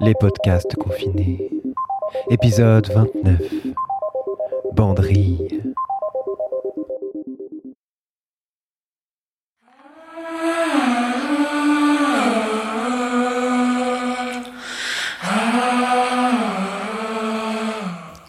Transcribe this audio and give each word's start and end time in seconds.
Les 0.00 0.14
podcasts 0.14 0.74
confinés. 0.76 1.50
Épisode 2.30 2.90
29. 2.92 3.40
Banderille. 4.72 5.74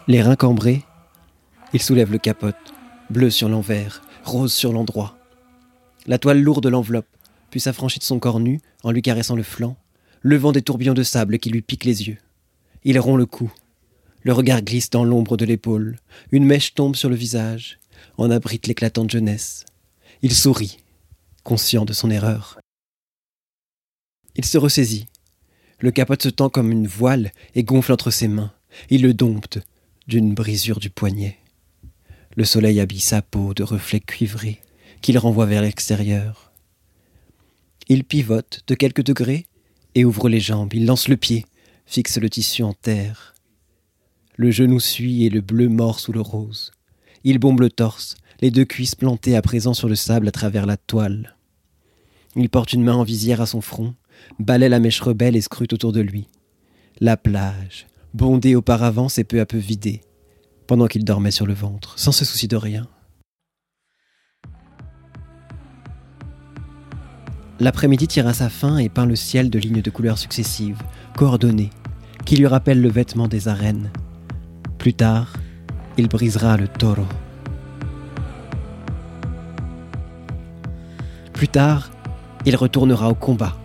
Les 0.06 0.22
reins 0.22 0.36
cambrés, 0.36 0.84
il 1.72 1.82
soulève 1.82 2.10
le 2.10 2.18
capote, 2.18 2.54
bleu 3.10 3.30
sur 3.30 3.48
l'envers, 3.48 4.02
rose 4.24 4.52
sur 4.52 4.72
l'endroit. 4.72 5.16
La 6.06 6.18
toile 6.18 6.40
lourde 6.40 6.66
l'enveloppe, 6.66 7.08
puis 7.50 7.60
s'affranchit 7.60 7.98
de 7.98 8.04
son 8.04 8.18
corps 8.18 8.40
nu 8.40 8.60
en 8.84 8.90
lui 8.90 9.02
caressant 9.02 9.36
le 9.36 9.42
flanc, 9.42 9.76
levant 10.22 10.52
des 10.52 10.62
tourbillons 10.62 10.94
de 10.94 11.02
sable 11.02 11.38
qui 11.38 11.50
lui 11.50 11.62
piquent 11.62 11.84
les 11.84 12.08
yeux. 12.08 12.18
Il 12.84 12.98
rompt 12.98 13.18
le 13.18 13.26
cou. 13.26 13.52
Le 14.22 14.32
regard 14.32 14.62
glisse 14.62 14.90
dans 14.90 15.04
l'ombre 15.04 15.36
de 15.36 15.44
l'épaule. 15.44 15.98
Une 16.32 16.44
mèche 16.44 16.74
tombe 16.74 16.96
sur 16.96 17.08
le 17.08 17.16
visage, 17.16 17.78
en 18.16 18.30
abrite 18.30 18.66
l'éclatante 18.66 19.10
jeunesse. 19.10 19.64
Il 20.22 20.34
sourit, 20.34 20.78
conscient 21.44 21.84
de 21.84 21.92
son 21.92 22.10
erreur. 22.10 22.58
Il 24.36 24.44
se 24.44 24.58
ressaisit. 24.58 25.06
Le 25.80 25.90
capote 25.90 26.22
se 26.22 26.28
tend 26.28 26.48
comme 26.48 26.72
une 26.72 26.86
voile 26.86 27.32
et 27.54 27.64
gonfle 27.64 27.92
entre 27.92 28.10
ses 28.10 28.28
mains. 28.28 28.52
Il 28.90 29.02
le 29.02 29.14
dompte 29.14 29.60
d'une 30.06 30.34
brisure 30.34 30.80
du 30.80 30.90
poignet. 30.90 31.38
Le 32.36 32.44
soleil 32.44 32.80
habille 32.80 33.00
sa 33.00 33.22
peau 33.22 33.54
de 33.54 33.62
reflets 33.62 34.00
cuivrés 34.00 34.60
qu'il 35.00 35.18
renvoie 35.18 35.46
vers 35.46 35.62
l'extérieur. 35.62 36.52
Il 37.88 38.04
pivote 38.04 38.62
de 38.66 38.74
quelques 38.74 39.02
degrés 39.02 39.46
et 39.98 40.04
ouvre 40.04 40.28
les 40.28 40.38
jambes. 40.38 40.72
Il 40.74 40.86
lance 40.86 41.08
le 41.08 41.16
pied, 41.16 41.44
fixe 41.84 42.18
le 42.18 42.30
tissu 42.30 42.62
en 42.62 42.72
terre. 42.72 43.34
Le 44.36 44.52
genou 44.52 44.78
suit 44.78 45.24
et 45.24 45.30
le 45.30 45.40
bleu 45.40 45.68
mord 45.68 45.98
sous 45.98 46.12
le 46.12 46.20
rose. 46.20 46.70
Il 47.24 47.40
bombe 47.40 47.60
le 47.60 47.68
torse, 47.68 48.16
les 48.40 48.52
deux 48.52 48.64
cuisses 48.64 48.94
plantées 48.94 49.34
à 49.34 49.42
présent 49.42 49.74
sur 49.74 49.88
le 49.88 49.96
sable 49.96 50.28
à 50.28 50.30
travers 50.30 50.66
la 50.66 50.76
toile. 50.76 51.36
Il 52.36 52.48
porte 52.48 52.72
une 52.72 52.84
main 52.84 52.94
en 52.94 53.02
visière 53.02 53.40
à 53.40 53.46
son 53.46 53.60
front, 53.60 53.94
balaie 54.38 54.68
la 54.68 54.78
mèche 54.78 55.00
rebelle 55.00 55.34
et 55.34 55.40
scrute 55.40 55.72
autour 55.72 55.90
de 55.90 56.00
lui. 56.00 56.28
La 57.00 57.16
plage, 57.16 57.88
bondée 58.14 58.54
auparavant, 58.54 59.08
s'est 59.08 59.24
peu 59.24 59.40
à 59.40 59.46
peu 59.46 59.58
vidée, 59.58 60.02
pendant 60.68 60.86
qu'il 60.86 61.04
dormait 61.04 61.32
sur 61.32 61.46
le 61.46 61.54
ventre, 61.54 61.98
sans 61.98 62.12
se 62.12 62.24
soucier 62.24 62.46
de 62.46 62.56
rien. 62.56 62.86
L'après-midi 67.60 68.06
tire 68.06 68.28
à 68.28 68.34
sa 68.34 68.48
fin 68.48 68.78
et 68.78 68.88
peint 68.88 69.06
le 69.06 69.16
ciel 69.16 69.50
de 69.50 69.58
lignes 69.58 69.82
de 69.82 69.90
couleurs 69.90 70.18
successives, 70.18 70.80
coordonnées, 71.16 71.70
qui 72.24 72.36
lui 72.36 72.46
rappellent 72.46 72.80
le 72.80 72.88
vêtement 72.88 73.26
des 73.26 73.48
arènes. 73.48 73.90
Plus 74.78 74.94
tard, 74.94 75.32
il 75.96 76.08
brisera 76.08 76.56
le 76.56 76.68
taureau. 76.68 77.06
Plus 81.32 81.48
tard, 81.48 81.90
il 82.46 82.54
retournera 82.54 83.08
au 83.08 83.14
combat. 83.14 83.56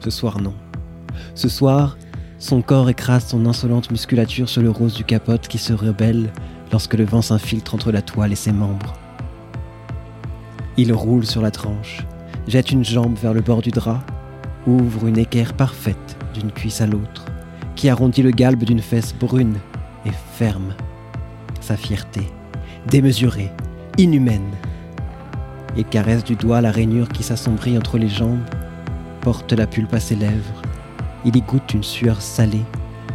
Ce 0.00 0.10
soir, 0.10 0.40
non. 0.40 0.54
Ce 1.34 1.50
soir, 1.50 1.98
son 2.38 2.62
corps 2.62 2.88
écrase 2.88 3.26
son 3.26 3.44
insolente 3.44 3.90
musculature 3.90 4.48
sur 4.48 4.62
le 4.62 4.70
rose 4.70 4.94
du 4.94 5.04
capote 5.04 5.48
qui 5.48 5.58
se 5.58 5.74
rebelle 5.74 6.32
lorsque 6.70 6.94
le 6.94 7.04
vent 7.04 7.22
s'infiltre 7.22 7.74
entre 7.74 7.92
la 7.92 8.00
toile 8.00 8.32
et 8.32 8.36
ses 8.36 8.52
membres. 8.52 8.94
Il 10.78 10.94
roule 10.94 11.26
sur 11.26 11.42
la 11.42 11.50
tranche, 11.50 11.98
jette 12.48 12.72
une 12.72 12.84
jambe 12.84 13.16
vers 13.16 13.34
le 13.34 13.40
bord 13.40 13.62
du 13.62 13.70
drap, 13.70 14.00
ouvre 14.66 15.06
une 15.06 15.18
équerre 15.18 15.54
parfaite 15.54 16.16
d'une 16.34 16.50
cuisse 16.50 16.80
à 16.80 16.86
l'autre, 16.86 17.26
qui 17.76 17.88
arrondit 17.88 18.22
le 18.22 18.30
galbe 18.30 18.64
d'une 18.64 18.80
fesse 18.80 19.14
brune 19.14 19.58
et 20.06 20.12
ferme. 20.34 20.74
Sa 21.60 21.76
fierté, 21.76 22.22
démesurée, 22.88 23.50
inhumaine. 23.98 24.50
Il 25.76 25.84
caresse 25.84 26.24
du 26.24 26.36
doigt 26.36 26.60
la 26.60 26.70
rainure 26.70 27.08
qui 27.08 27.22
s'assombrit 27.22 27.78
entre 27.78 27.98
les 27.98 28.08
jambes, 28.08 28.44
porte 29.20 29.52
la 29.52 29.66
pulpe 29.66 29.94
à 29.94 30.00
ses 30.00 30.16
lèvres. 30.16 30.62
Il 31.24 31.36
y 31.36 31.40
goûte 31.40 31.72
une 31.72 31.84
sueur 31.84 32.20
salée, 32.20 32.64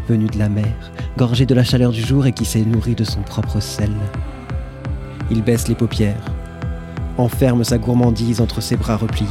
venue 0.08 0.28
de 0.28 0.40
la 0.40 0.50
mer, 0.50 0.92
gorgée 1.18 1.46
de 1.46 1.54
la 1.54 1.64
chaleur 1.64 1.92
du 1.92 2.02
jour 2.02 2.26
et 2.26 2.32
qui 2.32 2.46
s'est 2.46 2.64
nourrie 2.64 2.96
de 2.96 3.04
son 3.04 3.22
propre 3.22 3.60
sel. 3.60 3.92
Il 5.30 5.44
baisse 5.44 5.68
les 5.68 5.76
paupières, 5.76 6.24
enferme 7.18 7.64
sa 7.64 7.78
gourmandise 7.78 8.42
entre 8.42 8.62
ses 8.62 8.78
bras 8.78 8.98
repliés. 8.98 9.28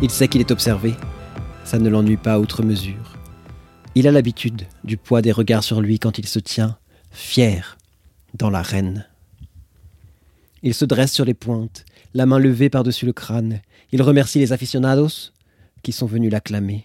Il 0.00 0.10
sait 0.10 0.28
qu'il 0.28 0.40
est 0.40 0.52
observé. 0.52 0.94
Ça 1.64 1.78
ne 1.78 1.88
l'ennuie 1.88 2.16
pas 2.16 2.38
outre 2.38 2.62
mesure. 2.62 3.16
Il 3.94 4.06
a 4.06 4.12
l'habitude 4.12 4.62
du 4.84 4.96
poids 4.96 5.22
des 5.22 5.32
regards 5.32 5.64
sur 5.64 5.80
lui 5.80 5.98
quand 5.98 6.18
il 6.18 6.26
se 6.26 6.38
tient, 6.38 6.78
fier, 7.10 7.76
dans 8.34 8.48
l'arène. 8.48 9.06
Il 10.62 10.74
se 10.74 10.84
dresse 10.84 11.12
sur 11.12 11.24
les 11.24 11.34
pointes, 11.34 11.84
la 12.14 12.26
main 12.26 12.38
levée 12.38 12.70
par-dessus 12.70 13.06
le 13.06 13.12
crâne. 13.12 13.60
Il 13.92 14.02
remercie 14.02 14.38
les 14.38 14.52
aficionados 14.52 15.32
qui 15.82 15.92
sont 15.92 16.06
venus 16.06 16.32
l'acclamer. 16.32 16.84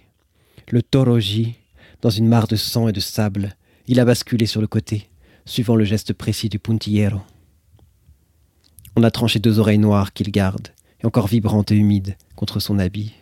Le 0.69 0.81
gît 1.19 1.55
dans 2.01 2.09
une 2.09 2.27
mare 2.27 2.47
de 2.47 2.55
sang 2.55 2.87
et 2.87 2.91
de 2.91 2.99
sable. 2.99 3.55
Il 3.87 3.99
a 3.99 4.05
basculé 4.05 4.45
sur 4.45 4.61
le 4.61 4.67
côté, 4.67 5.09
suivant 5.45 5.75
le 5.75 5.85
geste 5.85 6.13
précis 6.13 6.49
du 6.49 6.59
puntillero. 6.59 7.21
On 8.95 9.03
a 9.03 9.11
tranché 9.11 9.39
deux 9.39 9.59
oreilles 9.59 9.79
noires 9.79 10.13
qu'il 10.13 10.29
garde, 10.29 10.69
et 11.01 11.05
encore 11.05 11.27
vibrantes 11.27 11.71
et 11.71 11.75
humides, 11.75 12.15
contre 12.35 12.59
son 12.59 12.77
habit. 12.77 13.13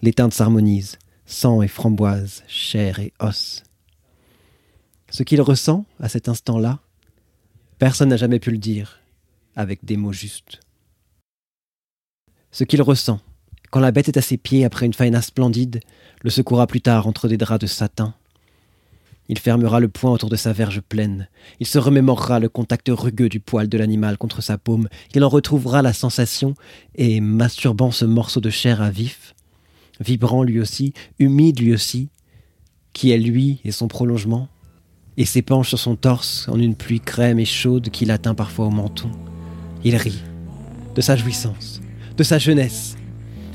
Les 0.00 0.12
teintes 0.12 0.32
s'harmonisent, 0.32 0.98
sang 1.26 1.60
et 1.60 1.68
framboise, 1.68 2.44
chair 2.46 3.00
et 3.00 3.12
os. 3.18 3.64
Ce 5.10 5.22
qu'il 5.22 5.40
ressent 5.40 5.84
à 6.00 6.08
cet 6.08 6.28
instant-là, 6.28 6.78
personne 7.78 8.10
n'a 8.10 8.16
jamais 8.16 8.38
pu 8.38 8.50
le 8.50 8.58
dire, 8.58 8.97
avec 9.58 9.84
des 9.84 9.96
mots 9.96 10.12
justes. 10.12 10.60
Ce 12.52 12.64
qu'il 12.64 12.80
ressent, 12.80 13.20
quand 13.70 13.80
la 13.80 13.90
bête 13.90 14.08
est 14.08 14.16
à 14.16 14.22
ses 14.22 14.38
pieds 14.38 14.64
après 14.64 14.86
une 14.86 14.94
faïna 14.94 15.20
splendide, 15.20 15.80
le 16.22 16.30
secourra 16.30 16.66
plus 16.66 16.80
tard 16.80 17.06
entre 17.06 17.28
des 17.28 17.36
draps 17.36 17.60
de 17.60 17.66
satin. 17.66 18.14
Il 19.28 19.38
fermera 19.38 19.80
le 19.80 19.88
poing 19.88 20.12
autour 20.12 20.30
de 20.30 20.36
sa 20.36 20.54
verge 20.54 20.80
pleine. 20.80 21.28
Il 21.60 21.66
se 21.66 21.78
remémorera 21.78 22.38
le 22.38 22.48
contact 22.48 22.88
rugueux 22.88 23.28
du 23.28 23.40
poil 23.40 23.68
de 23.68 23.76
l'animal 23.76 24.16
contre 24.16 24.40
sa 24.40 24.56
paume. 24.56 24.88
Il 25.14 25.22
en 25.22 25.28
retrouvera 25.28 25.82
la 25.82 25.92
sensation 25.92 26.54
et, 26.94 27.20
masturbant 27.20 27.90
ce 27.90 28.06
morceau 28.06 28.40
de 28.40 28.48
chair 28.48 28.80
à 28.80 28.90
vif, 28.90 29.34
vibrant 30.00 30.44
lui 30.44 30.60
aussi, 30.60 30.94
humide 31.18 31.60
lui 31.60 31.74
aussi, 31.74 32.08
qui 32.94 33.10
est 33.10 33.18
lui 33.18 33.60
et 33.64 33.72
son 33.72 33.88
prolongement, 33.88 34.48
et 35.18 35.26
s'épanche 35.26 35.68
sur 35.68 35.78
son 35.78 35.96
torse 35.96 36.48
en 36.48 36.58
une 36.58 36.76
pluie 36.76 37.00
crème 37.00 37.40
et 37.40 37.44
chaude 37.44 37.90
qui 37.90 38.06
l'atteint 38.06 38.34
parfois 38.34 38.66
au 38.66 38.70
menton. 38.70 39.10
Il 39.84 39.94
rit 39.94 40.24
de 40.96 41.00
sa 41.00 41.14
jouissance, 41.14 41.80
de 42.16 42.24
sa 42.24 42.38
jeunesse, 42.38 42.96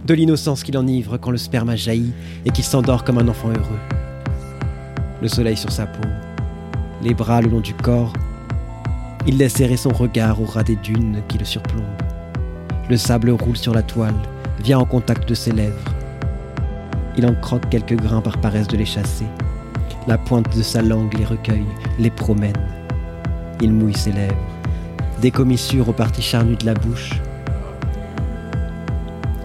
de 0.06 0.14
l'innocence 0.14 0.64
qui 0.64 0.72
l'enivre 0.72 1.18
quand 1.18 1.32
le 1.32 1.38
sperme 1.38 1.68
a 1.68 1.76
jailli 1.76 2.14
et 2.46 2.50
qu'il 2.50 2.64
s'endort 2.64 3.04
comme 3.04 3.18
un 3.18 3.28
enfant 3.28 3.50
heureux. 3.50 3.80
Le 5.22 5.28
soleil 5.28 5.58
sur 5.58 5.70
sa 5.70 5.86
peau, 5.86 6.08
les 7.02 7.14
bras 7.14 7.42
le 7.42 7.50
long 7.50 7.60
du 7.60 7.74
corps, 7.74 8.14
il 9.28 9.38
laisse 9.38 9.60
errer 9.60 9.76
son 9.76 9.90
regard 9.90 10.42
au 10.42 10.46
ras 10.46 10.64
des 10.64 10.78
dunes 10.78 11.22
qui 11.28 11.38
le 11.38 11.44
surplombent. 11.44 11.84
Le 12.90 12.96
sable 12.96 13.32
roule 13.32 13.58
sur 13.58 13.74
la 13.74 13.84
toile, 13.84 14.16
vient 14.64 14.80
en 14.80 14.86
contact 14.86 15.28
de 15.28 15.34
ses 15.34 15.52
lèvres. 15.52 15.94
Il 17.18 17.26
en 17.26 17.36
croque 17.36 17.68
quelques 17.70 17.98
grains 17.98 18.22
par 18.22 18.40
paresse 18.40 18.68
de 18.68 18.78
les 18.78 18.86
chasser. 18.86 19.28
La 20.08 20.18
pointe 20.18 20.56
de 20.56 20.64
sa 20.64 20.82
langue 20.82 21.18
les 21.18 21.26
recueille, 21.26 21.66
les 22.00 22.10
promène. 22.10 22.54
Il 23.62 23.74
mouille 23.74 23.98
ses 23.98 24.14
lèvres 24.14 24.53
des 25.24 25.32
commissures 25.32 25.88
aux 25.88 25.94
parties 25.94 26.22
charnues 26.22 26.58
de 26.58 26.66
la 26.66 26.74
bouche. 26.74 27.12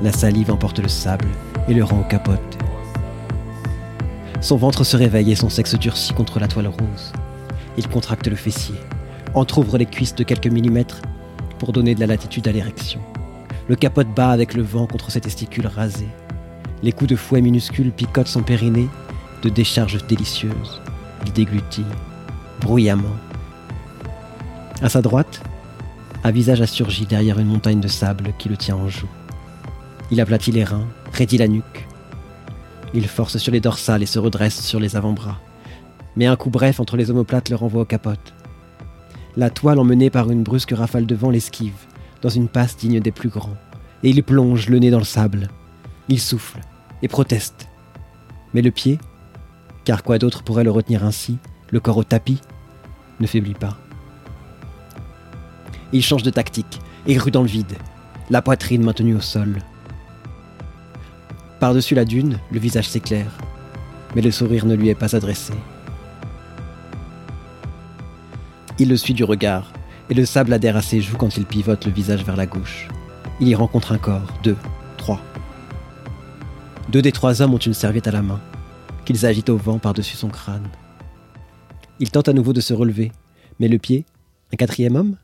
La 0.02 0.10
salive 0.10 0.50
emporte 0.50 0.80
le 0.80 0.88
sable 0.88 1.28
et 1.68 1.72
le 1.72 1.84
rend 1.84 2.00
au 2.00 2.02
capote. 2.02 2.58
Son 4.40 4.56
ventre 4.56 4.82
se 4.82 4.96
réveille 4.96 5.30
et 5.30 5.36
son 5.36 5.48
sexe 5.48 5.76
durcit 5.76 6.14
contre 6.14 6.40
la 6.40 6.48
toile 6.48 6.66
rose. 6.66 7.12
Il 7.76 7.86
contracte 7.86 8.26
le 8.26 8.34
fessier, 8.34 8.74
entr'ouvre 9.34 9.78
les 9.78 9.86
cuisses 9.86 10.16
de 10.16 10.24
quelques 10.24 10.48
millimètres 10.48 11.00
pour 11.60 11.70
donner 11.70 11.94
de 11.94 12.00
la 12.00 12.08
latitude 12.08 12.48
à 12.48 12.52
l'érection. 12.52 13.00
Le 13.68 13.76
capote 13.76 14.12
bat 14.12 14.30
avec 14.30 14.54
le 14.54 14.64
vent 14.64 14.88
contre 14.88 15.12
ses 15.12 15.20
testicules 15.20 15.68
rasés. 15.68 16.08
Les 16.82 16.90
coups 16.90 17.10
de 17.10 17.16
fouet 17.16 17.40
minuscules 17.40 17.92
picotent 17.92 18.26
son 18.26 18.42
périnée 18.42 18.88
de 19.44 19.48
décharges 19.48 20.04
délicieuses. 20.08 20.82
Il 21.24 21.32
déglutit, 21.32 21.86
bruyamment. 22.62 23.16
À 24.82 24.88
sa 24.88 25.02
droite, 25.02 25.40
un 26.24 26.30
visage 26.30 26.60
a 26.60 26.66
surgi 26.66 27.06
derrière 27.06 27.38
une 27.38 27.46
montagne 27.46 27.80
de 27.80 27.88
sable 27.88 28.32
qui 28.38 28.48
le 28.48 28.56
tient 28.56 28.76
en 28.76 28.88
joue. 28.88 29.08
Il 30.10 30.20
aplatit 30.20 30.52
les 30.52 30.64
reins, 30.64 30.88
raidit 31.12 31.38
la 31.38 31.48
nuque. 31.48 31.86
Il 32.94 33.06
force 33.06 33.36
sur 33.38 33.52
les 33.52 33.60
dorsales 33.60 34.02
et 34.02 34.06
se 34.06 34.18
redresse 34.18 34.60
sur 34.60 34.80
les 34.80 34.96
avant-bras. 34.96 35.38
Mais 36.16 36.26
un 36.26 36.36
coup 36.36 36.50
bref 36.50 36.80
entre 36.80 36.96
les 36.96 37.10
omoplates 37.10 37.50
le 37.50 37.56
renvoie 37.56 37.82
aux 37.82 37.86
capotes. 37.86 38.34
La 39.36 39.50
toile 39.50 39.78
emmenée 39.78 40.10
par 40.10 40.30
une 40.30 40.42
brusque 40.42 40.72
rafale 40.72 41.06
de 41.06 41.14
vent 41.14 41.30
l'esquive, 41.30 41.86
dans 42.22 42.28
une 42.28 42.48
passe 42.48 42.76
digne 42.76 43.00
des 43.00 43.12
plus 43.12 43.28
grands, 43.28 43.56
et 44.02 44.10
il 44.10 44.22
plonge 44.24 44.68
le 44.68 44.78
nez 44.78 44.90
dans 44.90 44.98
le 44.98 45.04
sable. 45.04 45.48
Il 46.08 46.18
souffle 46.18 46.60
et 47.02 47.08
proteste. 47.08 47.68
Mais 48.54 48.62
le 48.62 48.70
pied, 48.70 48.98
car 49.84 50.02
quoi 50.02 50.18
d'autre 50.18 50.42
pourrait 50.42 50.64
le 50.64 50.70
retenir 50.70 51.04
ainsi, 51.04 51.38
le 51.70 51.80
corps 51.80 51.98
au 51.98 52.04
tapis, 52.04 52.40
ne 53.20 53.26
faiblit 53.26 53.54
pas. 53.54 53.76
Il 55.92 56.02
change 56.02 56.22
de 56.22 56.30
tactique 56.30 56.80
et 57.06 57.18
rue 57.18 57.30
dans 57.30 57.42
le 57.42 57.48
vide, 57.48 57.76
la 58.30 58.42
poitrine 58.42 58.84
maintenue 58.84 59.14
au 59.14 59.20
sol. 59.20 59.58
Par-dessus 61.60 61.94
la 61.94 62.04
dune, 62.04 62.38
le 62.52 62.58
visage 62.58 62.88
s'éclaire, 62.88 63.32
mais 64.14 64.22
le 64.22 64.30
sourire 64.30 64.66
ne 64.66 64.74
lui 64.74 64.88
est 64.88 64.94
pas 64.94 65.16
adressé. 65.16 65.54
Il 68.78 68.88
le 68.88 68.96
suit 68.96 69.14
du 69.14 69.24
regard, 69.24 69.72
et 70.10 70.14
le 70.14 70.24
sable 70.24 70.52
adhère 70.52 70.76
à 70.76 70.82
ses 70.82 71.00
joues 71.00 71.16
quand 71.16 71.36
il 71.36 71.46
pivote 71.46 71.84
le 71.84 71.92
visage 71.92 72.24
vers 72.24 72.36
la 72.36 72.46
gauche. 72.46 72.88
Il 73.40 73.48
y 73.48 73.54
rencontre 73.54 73.92
un 73.92 73.98
corps, 73.98 74.32
deux, 74.42 74.56
trois. 74.96 75.20
Deux 76.90 77.02
des 77.02 77.12
trois 77.12 77.42
hommes 77.42 77.54
ont 77.54 77.58
une 77.58 77.74
serviette 77.74 78.08
à 78.08 78.12
la 78.12 78.22
main, 78.22 78.40
qu'ils 79.04 79.26
agitent 79.26 79.50
au 79.50 79.56
vent 79.56 79.78
par-dessus 79.78 80.16
son 80.16 80.28
crâne. 80.28 80.68
Il 81.98 82.10
tente 82.10 82.28
à 82.28 82.32
nouveau 82.32 82.52
de 82.52 82.60
se 82.60 82.72
relever, 82.72 83.10
mais 83.58 83.68
le 83.68 83.78
pied, 83.78 84.06
un 84.52 84.56
quatrième 84.56 84.96
homme, 84.96 85.16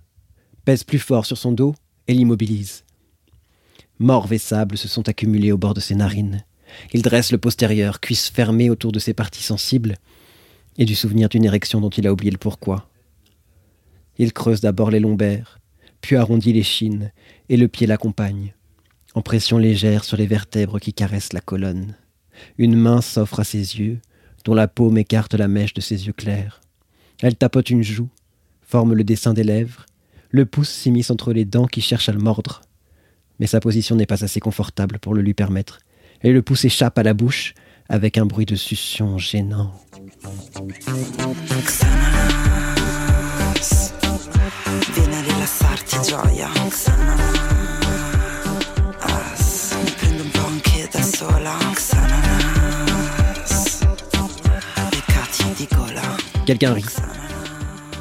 pèse 0.64 0.84
plus 0.84 0.99
fort 0.99 1.26
sur 1.26 1.38
son 1.38 1.52
dos 1.52 1.75
et 2.08 2.14
l'immobilise. 2.14 2.84
Morve 3.99 4.32
et 4.32 4.38
sable 4.38 4.76
se 4.76 4.88
sont 4.88 5.08
accumulés 5.08 5.52
au 5.52 5.58
bord 5.58 5.75
de 5.75 5.81
ses 5.81 5.94
narines. 5.94 6.44
Il 6.93 7.02
dresse 7.02 7.31
le 7.31 7.38
postérieur, 7.38 8.00
cuisse 8.00 8.28
fermée 8.28 8.70
autour 8.70 8.90
de 8.93 8.99
ses 8.99 9.14
parties 9.14 9.43
sensibles, 9.43 9.96
et 10.76 10.84
du 10.84 10.94
souvenir 10.94 11.28
d'une 11.28 11.44
érection 11.44 11.81
dont 11.81 11.90
il 11.90 12.06
a 12.06 12.12
oublié 12.12 12.32
le 12.32 12.38
pourquoi. 12.38 12.88
Il 14.19 14.32
creuse 14.32 14.61
d'abord 14.61 14.90
les 14.90 15.00
lombaires, 15.00 15.61
puis 16.00 16.16
arrondit 16.16 16.52
les 16.52 16.62
chines, 16.62 17.12
et 17.49 17.56
le 17.56 17.69
pied 17.69 17.87
l'accompagne, 17.87 18.55
en 19.14 19.22
pression 19.22 19.58
légère 19.58 20.05
sur 20.05 20.17
les 20.17 20.26
vertèbres 20.26 20.81
qui 20.81 20.93
caressent 20.93 21.32
la 21.32 21.40
colonne. 21.40 21.94
Une 22.58 22.75
main 22.75 23.00
s'offre 23.00 23.40
à 23.40 23.44
ses 23.44 23.78
yeux, 23.78 24.00
dont 24.44 24.55
la 24.55 24.67
paume 24.67 24.99
écarte 24.99 25.34
la 25.34 25.49
mèche 25.49 25.75
de 25.75 25.81
ses 25.81 26.06
yeux 26.06 26.12
clairs. 26.12 26.60
Elle 27.22 27.37
tapote 27.37 27.70
une 27.70 27.84
joue, 27.84 28.08
forme 28.62 28.94
le 28.94 29.05
dessin 29.05 29.32
des 29.32 29.44
lèvres, 29.44 29.87
le 30.34 30.46
pouce 30.46 30.69
s'immisce 30.69 31.12
entre 31.12 31.32
les 31.32 31.44
dents 31.44 31.69
qui 31.69 31.81
cherchent 31.81 32.08
à 32.08 32.12
le 32.12 32.19
mordre. 32.19 32.62
Mais 33.38 33.46
sa 33.46 33.60
position 33.60 33.94
n'est 33.94 34.04
pas 34.04 34.25
assez 34.25 34.40
confortable 34.40 34.98
pour 34.98 35.14
le 35.14 35.22
lui 35.22 35.32
permettre, 35.32 35.78
et 36.25 36.32
le 36.32 36.42
pouce 36.42 36.64
échappe 36.64 36.98
à 36.98 37.04
la 37.04 37.14
bouche 37.14 37.54
avec 37.88 38.19
un 38.19 38.26
bruit 38.26 38.44
de 38.44 38.56
succion 38.56 39.16
gênant. 39.16 39.72
Quelqu'un 56.44 56.72
rit. 56.72 56.84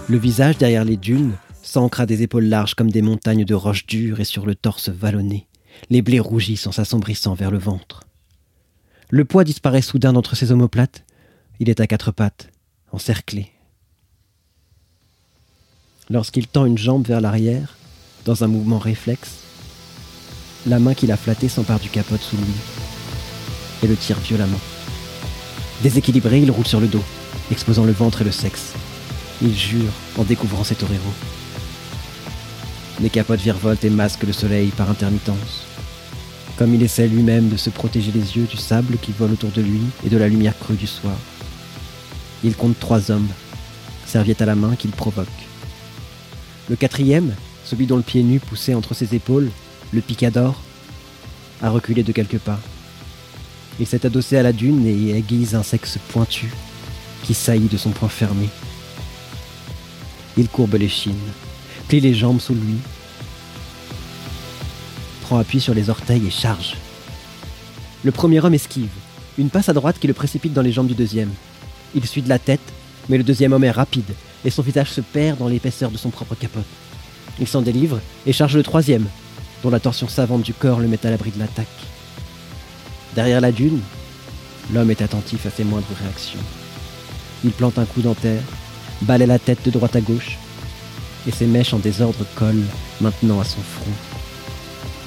Le 0.10 0.18
visage 0.18 0.58
derrière 0.58 0.84
les 0.84 0.98
dunes 0.98 1.34
s'ancre 1.74 2.02
à 2.02 2.06
des 2.06 2.22
épaules 2.22 2.46
larges 2.46 2.76
comme 2.76 2.92
des 2.92 3.02
montagnes 3.02 3.46
de 3.46 3.56
roches 3.56 3.88
dures 3.88 4.20
et 4.20 4.26
sur 4.26 4.46
le 4.46 4.54
torse 4.54 4.90
vallonné. 4.90 5.48
Les 5.90 6.04
blés 6.04 6.20
rougissent 6.20 6.68
en 6.68 6.72
s'assombrissant 6.72 7.34
vers 7.34 7.50
le 7.50 7.58
ventre. 7.58 8.04
Le 9.10 9.26
poids 9.26 9.44
disparaît 9.44 9.82
soudain 9.82 10.14
d'entre 10.14 10.36
ses 10.36 10.52
omoplates. 10.52 11.04
Il 11.60 11.70
est 11.72 11.80
à 11.80 11.88
quatre 11.88 12.12
pattes, 12.12 12.52
encerclé. 12.92 13.52
Lorsqu'il 16.12 16.46
tend 16.46 16.68
une 16.68 16.78
jambe 16.78 17.08
vers 17.08 17.22
l'arrière, 17.22 17.76
dans 18.26 18.44
un 18.44 18.48
mouvement 18.48 18.78
réflexe, 18.78 19.40
la 20.68 20.78
main 20.78 20.94
qu'il 20.94 21.12
a 21.12 21.18
flattée 21.18 21.50
s'empare 21.50 21.80
du 21.80 21.90
capote 21.90 22.22
sous 22.22 22.38
lui 22.38 22.54
et 23.82 23.88
le 23.88 23.96
tire 23.96 24.20
violemment. 24.20 24.62
Déséquilibré, 25.82 26.40
il 26.40 26.52
roule 26.52 26.68
sur 26.68 26.80
le 26.80 26.88
dos 26.88 27.04
exposant 27.52 27.84
le 27.84 27.94
ventre 27.94 28.22
et 28.22 28.26
le 28.26 28.32
sexe. 28.32 28.74
Il 29.42 29.56
jure 29.56 29.92
en 30.20 30.24
découvrant 30.24 30.64
ses 30.64 30.76
toreros. 30.76 31.14
Les 33.02 33.10
capotes 33.10 33.40
virevoltent 33.40 33.84
et 33.84 33.90
masquent 33.90 34.24
le 34.24 34.34
soleil 34.34 34.70
par 34.70 34.90
intermittence. 34.90 35.66
Comme 36.58 36.76
il 36.76 36.84
essaie 36.84 37.08
lui-même 37.08 37.50
de 37.50 37.58
se 37.58 37.70
protéger 37.70 38.12
les 38.12 38.38
yeux 38.38 38.46
du 38.46 38.58
sable 38.58 38.98
qui 39.02 39.12
vole 39.12 39.32
autour 39.32 39.50
de 39.50 39.62
lui 39.62 39.82
et 40.06 40.10
de 40.10 40.18
la 40.18 40.28
lumière 40.28 40.58
crue 40.58 40.76
du 40.76 40.88
soir. 40.88 41.16
Il 42.44 42.56
compte 42.56 42.80
trois 42.80 43.10
hommes, 43.10 43.28
serviette 44.06 44.42
à 44.42 44.46
la 44.46 44.56
main, 44.56 44.76
qu'il 44.76 44.92
provoque. 44.92 45.28
Le 46.70 46.76
quatrième, 46.76 47.34
celui 47.66 47.88
dont 47.88 47.98
le 47.98 48.04
pied 48.04 48.22
nu 48.22 48.40
poussait 48.40 48.76
entre 48.76 48.94
ses 48.94 49.16
épaules, 49.16 49.50
le 49.92 50.02
picador, 50.02 50.62
a 51.62 51.70
reculé 51.70 52.04
de 52.04 52.12
quelques 52.12 52.38
pas. 52.38 52.60
Il 53.80 53.88
s'est 53.88 54.06
adossé 54.06 54.38
à 54.38 54.44
la 54.44 54.54
dune 54.54 54.86
et 54.86 55.18
aiguise 55.18 55.56
un 55.56 55.64
sexe 55.64 55.98
pointu 56.10 56.54
qui 57.24 57.34
saillit 57.34 57.70
de 57.70 57.78
son 57.78 57.90
poing 57.90 58.10
fermé. 58.10 58.50
Il 60.38 60.48
courbe 60.48 60.76
les 60.76 60.90
chines, 60.90 61.14
les 62.00 62.14
jambes 62.14 62.40
sous 62.40 62.54
lui, 62.54 62.76
prend 65.22 65.38
appui 65.38 65.60
sur 65.60 65.74
les 65.74 65.90
orteils 65.90 66.26
et 66.26 66.32
charge. 66.32 66.76
Le 68.04 68.12
premier 68.12 68.44
homme 68.44 68.54
esquive, 68.54 68.90
une 69.38 69.50
passe 69.50 69.70
à 69.70 69.74
droite 69.74 69.98
qui 70.00 70.08
le 70.08 70.14
précipite 70.14 70.54
dans 70.54 70.62
les 70.62 70.72
jambes 70.72 70.88
du 70.88 70.96
deuxième. 70.96 71.32
Il 71.96 72.06
suit 72.06 72.22
de 72.22 72.30
la 72.30 72.40
tête, 72.40 72.74
mais 73.10 73.18
le 73.18 73.24
deuxième 73.24 73.54
homme 73.54 73.64
est 73.64 73.72
rapide 73.72 74.14
et 74.46 74.50
son 74.50 74.62
visage 74.62 74.92
se 74.92 75.02
perd 75.02 75.40
dans 75.40 75.48
l'épaisseur 75.48 75.92
de 75.92 75.98
son 75.98 76.10
propre 76.10 76.36
capote. 76.36 76.66
Il 77.40 77.48
s'en 77.48 77.62
délivre 77.62 78.00
et 78.26 78.34
charge 78.34 78.56
le 78.56 78.64
troisième, 78.64 79.06
dont 79.64 79.70
la 79.70 79.80
torsion 79.80 80.08
savante 80.08 80.44
du 80.44 80.54
corps 80.54 80.80
le 80.80 80.88
met 80.88 81.06
à 81.06 81.10
l'abri 81.10 81.32
de 81.32 81.40
l'attaque. 81.40 81.68
Derrière 83.16 83.42
la 83.42 83.52
dune, 83.52 83.80
l'homme 84.74 84.92
est 84.92 85.02
attentif 85.02 85.46
à 85.46 85.50
ses 85.50 85.64
moindres 85.64 85.88
réactions. 86.02 86.40
Il 87.44 87.52
plante 87.52 87.78
un 87.78 87.86
coup 87.86 88.02
dentaire, 88.02 88.44
balaie 89.02 89.26
la 89.26 89.40
tête 89.40 89.64
de 89.66 89.72
droite 89.72 89.96
à 89.96 90.02
gauche, 90.02 90.38
et 91.28 91.32
ses 91.32 91.46
mèches 91.46 91.74
en 91.74 91.80
désordre 91.80 92.26
collent 92.36 92.66
maintenant 93.02 93.40
à 93.40 93.44
son 93.44 93.62
front. 93.62 93.92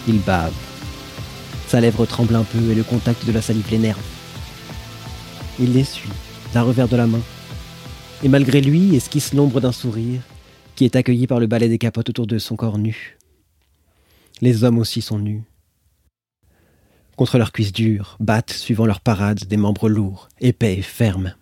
Il 0.08 0.20
bave. 0.20 0.54
Sa 1.68 1.80
lèvre 1.80 2.06
tremble 2.06 2.36
un 2.36 2.44
peu 2.44 2.70
et 2.70 2.74
le 2.74 2.84
contact 2.84 3.26
de 3.26 3.32
la 3.32 3.42
salive 3.42 3.70
l'énerve. 3.70 4.02
Il 5.58 5.72
l'essuie 5.72 6.10
d'un 6.52 6.62
revers 6.62 6.88
de 6.88 6.96
la 6.96 7.06
main, 7.06 7.22
et 8.22 8.28
malgré 8.28 8.60
lui 8.60 8.94
esquisse 8.94 9.34
l'ombre 9.34 9.60
d'un 9.60 9.72
sourire 9.72 10.20
qui 10.74 10.84
est 10.84 10.96
accueilli 10.96 11.26
par 11.26 11.40
le 11.40 11.46
balai 11.46 11.68
des 11.68 11.78
capotes 11.78 12.10
autour 12.10 12.26
de 12.26 12.38
son 12.38 12.56
corps 12.56 12.78
nu. 12.78 13.18
Les 14.40 14.64
hommes 14.64 14.78
aussi 14.78 15.00
sont 15.00 15.18
nus. 15.18 15.42
Contre 17.16 17.38
leurs 17.38 17.52
cuisses 17.52 17.72
dures, 17.72 18.16
battent, 18.20 18.52
suivant 18.52 18.84
leur 18.84 19.00
parade, 19.00 19.46
des 19.46 19.56
membres 19.56 19.88
lourds, 19.88 20.28
épais 20.38 20.74
et 20.74 20.82
fermes. 20.82 21.34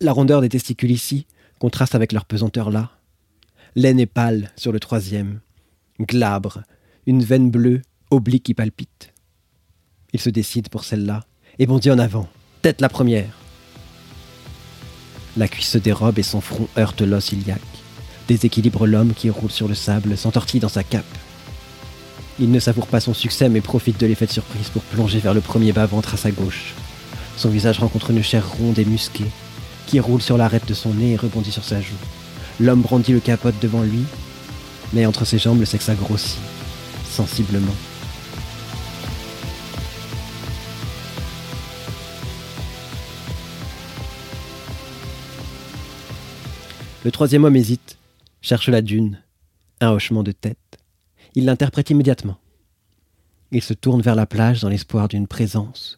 La 0.00 0.12
rondeur 0.12 0.40
des 0.40 0.48
testicules 0.48 0.90
ici 0.90 1.26
contraste 1.60 1.94
avec 1.94 2.12
leur 2.12 2.24
pesanteur 2.24 2.70
là. 2.70 2.97
L'aine 3.76 4.00
est 4.00 4.06
pâle 4.06 4.50
sur 4.56 4.72
le 4.72 4.80
troisième, 4.80 5.40
glabre, 6.00 6.62
une 7.06 7.22
veine 7.22 7.50
bleue, 7.50 7.82
oblique 8.10 8.44
qui 8.44 8.54
palpite. 8.54 9.12
Il 10.12 10.20
se 10.20 10.30
décide 10.30 10.68
pour 10.68 10.84
celle-là 10.84 11.24
et 11.58 11.66
bondit 11.66 11.90
en 11.90 11.98
avant, 11.98 12.28
tête 12.62 12.80
la 12.80 12.88
première. 12.88 13.36
La 15.36 15.48
cuisse 15.48 15.70
se 15.70 15.78
dérobe 15.78 16.18
et 16.18 16.22
son 16.22 16.40
front 16.40 16.68
heurte 16.78 17.02
l'os 17.02 17.32
iliaque. 17.32 17.60
Déséquilibre 18.26 18.86
l'homme 18.86 19.14
qui 19.14 19.30
roule 19.30 19.50
sur 19.50 19.68
le 19.68 19.74
sable, 19.74 20.16
s'entortille 20.16 20.60
dans 20.60 20.68
sa 20.68 20.82
cape. 20.82 21.04
Il 22.40 22.50
ne 22.50 22.60
savoure 22.60 22.86
pas 22.86 23.00
son 23.00 23.14
succès 23.14 23.48
mais 23.48 23.60
profite 23.60 24.00
de 24.00 24.06
l'effet 24.06 24.26
de 24.26 24.32
surprise 24.32 24.68
pour 24.68 24.82
plonger 24.82 25.18
vers 25.18 25.34
le 25.34 25.40
premier 25.40 25.72
bas-ventre 25.72 26.14
à 26.14 26.16
sa 26.16 26.30
gauche. 26.30 26.74
Son 27.36 27.48
visage 27.48 27.78
rencontre 27.78 28.10
une 28.10 28.22
chair 28.22 28.48
ronde 28.48 28.78
et 28.78 28.84
musquée, 28.84 29.30
qui 29.86 30.00
roule 30.00 30.22
sur 30.22 30.36
l'arête 30.36 30.66
de 30.66 30.74
son 30.74 30.94
nez 30.94 31.12
et 31.12 31.16
rebondit 31.16 31.52
sur 31.52 31.64
sa 31.64 31.80
joue. 31.80 31.94
L'homme 32.60 32.82
brandit 32.82 33.12
le 33.12 33.20
capote 33.20 33.54
devant 33.60 33.82
lui, 33.82 34.04
mais 34.92 35.06
entre 35.06 35.24
ses 35.24 35.38
jambes, 35.38 35.60
le 35.60 35.64
sexe 35.64 35.88
a 35.88 35.94
grossi, 35.94 36.38
sensiblement. 37.04 37.74
Le 47.04 47.12
troisième 47.12 47.44
homme 47.44 47.54
hésite, 47.54 47.96
cherche 48.42 48.68
la 48.68 48.82
dune, 48.82 49.22
un 49.80 49.90
hochement 49.90 50.24
de 50.24 50.32
tête. 50.32 50.58
Il 51.36 51.44
l'interprète 51.44 51.90
immédiatement. 51.90 52.38
Il 53.52 53.62
se 53.62 53.72
tourne 53.72 54.02
vers 54.02 54.16
la 54.16 54.26
plage 54.26 54.62
dans 54.62 54.68
l'espoir 54.68 55.06
d'une 55.06 55.28
présence, 55.28 55.96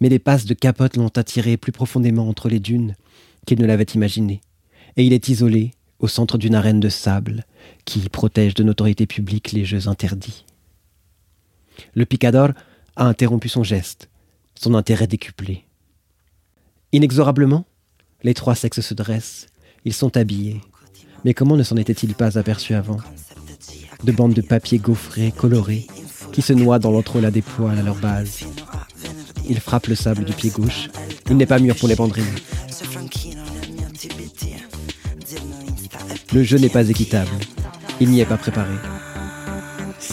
mais 0.00 0.08
les 0.08 0.20
passes 0.20 0.46
de 0.46 0.54
capote 0.54 0.96
l'ont 0.96 1.08
attiré 1.08 1.56
plus 1.56 1.72
profondément 1.72 2.28
entre 2.28 2.48
les 2.48 2.60
dunes 2.60 2.94
qu'il 3.46 3.60
ne 3.60 3.66
l'avait 3.66 3.82
imaginé, 3.82 4.40
et 4.96 5.04
il 5.04 5.12
est 5.12 5.28
isolé 5.28 5.72
au 5.98 6.08
centre 6.08 6.38
d'une 6.38 6.54
arène 6.54 6.80
de 6.80 6.88
sable 6.88 7.44
qui 7.84 8.08
protège 8.08 8.54
de 8.54 8.62
notoriété 8.62 9.06
publique 9.06 9.52
les 9.52 9.64
jeux 9.64 9.88
interdits. 9.88 10.44
Le 11.94 12.06
picador 12.06 12.50
a 12.96 13.04
interrompu 13.04 13.48
son 13.48 13.62
geste, 13.62 14.08
son 14.54 14.74
intérêt 14.74 15.06
décuplé. 15.06 15.64
Inexorablement, 16.92 17.66
les 18.22 18.34
trois 18.34 18.54
sexes 18.54 18.80
se 18.80 18.94
dressent, 18.94 19.46
ils 19.84 19.92
sont 19.92 20.16
habillés. 20.16 20.60
Mais 21.24 21.34
comment 21.34 21.56
ne 21.56 21.62
s'en 21.62 21.76
était-il 21.76 22.14
pas 22.14 22.38
aperçu 22.38 22.74
avant? 22.74 22.98
De 24.04 24.12
bandes 24.12 24.34
de 24.34 24.40
papier 24.40 24.78
gaufrées, 24.78 25.32
colorées, 25.36 25.86
qui 26.32 26.42
se 26.42 26.52
noient 26.52 26.78
dans 26.78 26.90
l'entrelac 26.90 27.32
des 27.32 27.42
poils 27.42 27.78
à 27.78 27.82
leur 27.82 27.96
base. 27.96 28.40
Ils 29.48 29.60
frappent 29.60 29.86
le 29.86 29.94
sable 29.94 30.24
du 30.24 30.32
pied 30.32 30.50
gauche. 30.50 30.88
Il 31.28 31.36
n'est 31.36 31.46
pas 31.46 31.58
mûr 31.58 31.76
pour 31.76 31.88
les 31.88 31.94
banderilles. 31.94 32.24
Le 36.36 36.44
jeu 36.44 36.58
n'est 36.58 36.68
pas 36.68 36.86
équitable. 36.86 37.30
Il 37.98 38.10
n'y 38.10 38.20
est 38.20 38.26
pas 38.26 38.36
préparé. 38.36 38.74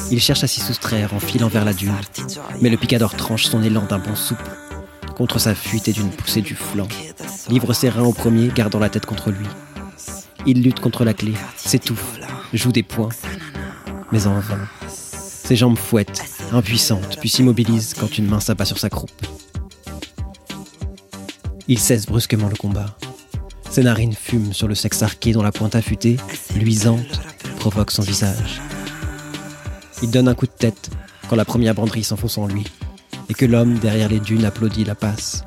Il 0.10 0.22
cherche 0.22 0.46
à 0.46 0.48
s'y 0.48 0.62
soustraire 0.62 1.14
en 1.14 1.20
filant 1.20 1.50
vers 1.50 1.66
la 1.66 1.74
dune, 1.74 1.92
mais 2.62 2.70
le 2.70 2.78
picador 2.78 3.14
tranche 3.14 3.44
son 3.44 3.62
élan 3.62 3.84
d'un 3.84 4.00
bon 4.00 4.16
souple 4.16 4.50
contre 5.18 5.38
sa 5.38 5.54
fuite 5.54 5.90
et 5.90 5.92
d'une 5.92 6.10
poussée 6.10 6.40
du 6.40 6.56
flanc. 6.56 6.88
Livre 7.50 7.74
ses 7.74 7.90
reins 7.90 8.06
au 8.06 8.14
premier, 8.14 8.48
gardant 8.56 8.80
la 8.80 8.88
tête 8.88 9.06
contre 9.06 9.32
lui. 9.32 9.46
Il 10.46 10.64
lutte 10.64 10.80
contre 10.80 11.04
la 11.04 11.14
clé, 11.14 11.34
s'étouffe, 11.58 12.18
joue 12.54 12.72
des 12.72 12.84
poings, 12.84 13.10
mais 14.14 14.26
en 14.26 14.40
vain. 14.40 14.66
Ses 14.88 15.58
jambes 15.58 15.78
fouettent, 15.78 16.24
impuissantes, 16.54 17.18
puis 17.20 17.28
s'immobilisent 17.28 17.96
quand 18.00 18.18
une 18.18 18.28
main 18.28 18.40
s'abat 18.40 18.64
sur 18.64 18.80
sa 18.80 18.90
croupe. 18.90 19.12
Il 21.68 21.80
cesse 21.80 22.06
brusquement 22.06 22.48
le 22.48 22.56
combat. 22.56 22.96
Ses 23.74 23.82
narines 23.82 24.14
fument 24.14 24.54
sur 24.54 24.68
le 24.68 24.76
sexe 24.76 25.02
arqué 25.02 25.32
dont 25.32 25.42
la 25.42 25.52
pointe 25.52 25.74
affûtée, 25.74 26.18
luisante, 26.56 27.20
provoque 27.58 27.90
son 27.90 28.04
visage. 28.04 28.62
Il 30.04 30.12
donne 30.12 30.28
un 30.28 30.36
coup 30.36 30.46
de 30.46 30.52
tête 30.52 30.92
quand 31.28 31.36
la 31.36 31.44
première 31.44 31.74
banderie 31.74 32.04
s'enfonce 32.04 32.38
en 32.38 32.46
lui 32.46 32.66
et 33.30 33.34
que 33.34 33.48
l'homme 33.48 33.80
derrière 33.80 34.10
les 34.10 34.20
dunes 34.20 34.46
applaudit 34.46 34.84
la 34.84 34.94
passe. 34.94 35.44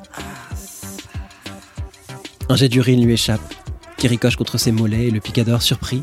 Un 2.49 2.57
jet 2.57 2.67
d'urine 2.67 3.01
lui 3.01 3.13
échappe, 3.13 3.53
qui 3.95 4.09
ricoche 4.09 4.35
contre 4.35 4.57
ses 4.57 4.73
mollets 4.73 5.07
et 5.07 5.11
le 5.11 5.21
picador, 5.21 5.61
surpris, 5.61 6.01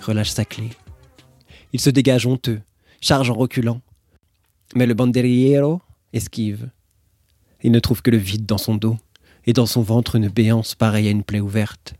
relâche 0.00 0.30
sa 0.30 0.46
clé. 0.46 0.70
Il 1.74 1.80
se 1.80 1.90
dégage 1.90 2.24
honteux, 2.24 2.62
charge 3.02 3.28
en 3.28 3.34
reculant. 3.34 3.82
Mais 4.74 4.86
le 4.86 4.94
banderillero 4.94 5.82
esquive. 6.14 6.70
Il 7.62 7.72
ne 7.72 7.78
trouve 7.78 8.00
que 8.00 8.10
le 8.10 8.16
vide 8.16 8.46
dans 8.46 8.56
son 8.56 8.74
dos 8.74 8.96
et 9.48 9.54
dans 9.54 9.66
son 9.66 9.80
ventre 9.80 10.14
une 10.14 10.28
béance 10.28 10.74
pareille 10.74 11.08
à 11.08 11.10
une 11.10 11.24
plaie 11.24 11.40
ouverte. 11.40 11.94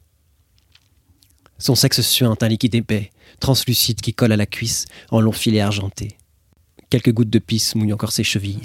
Son 1.57 1.75
sexe 1.75 2.03
suinte 2.03 2.43
un 2.43 2.49
liquide 2.49 2.75
épais, 2.75 3.11
translucide 3.41 4.03
qui 4.03 4.13
colle 4.13 4.33
à 4.33 4.37
la 4.37 4.45
cuisse 4.45 4.85
en 5.11 5.23
long 5.23 5.33
filet 5.33 5.63
argenté. 5.63 6.19
Quelques 6.91 7.11
gouttes 7.11 7.31
de 7.31 7.39
pisse 7.39 7.75
mouillent 7.75 7.95
encore 7.95 8.13
ses 8.13 8.23
chevilles. 8.23 8.61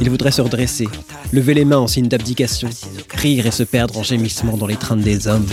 Il 0.00 0.10
voudrait 0.10 0.32
se 0.32 0.40
redresser, 0.40 0.88
lever 1.32 1.54
les 1.54 1.64
mains 1.66 1.78
en 1.78 1.86
signe 1.86 2.08
d'abdication, 2.08 2.70
rire 3.14 3.46
et 3.46 3.50
se 3.50 3.62
perdre 3.62 3.98
en 3.98 4.02
gémissements 4.02 4.56
dans 4.56 4.66
les 4.66 4.76
trains 4.76 4.96
des 4.96 5.28
hommes. 5.28 5.48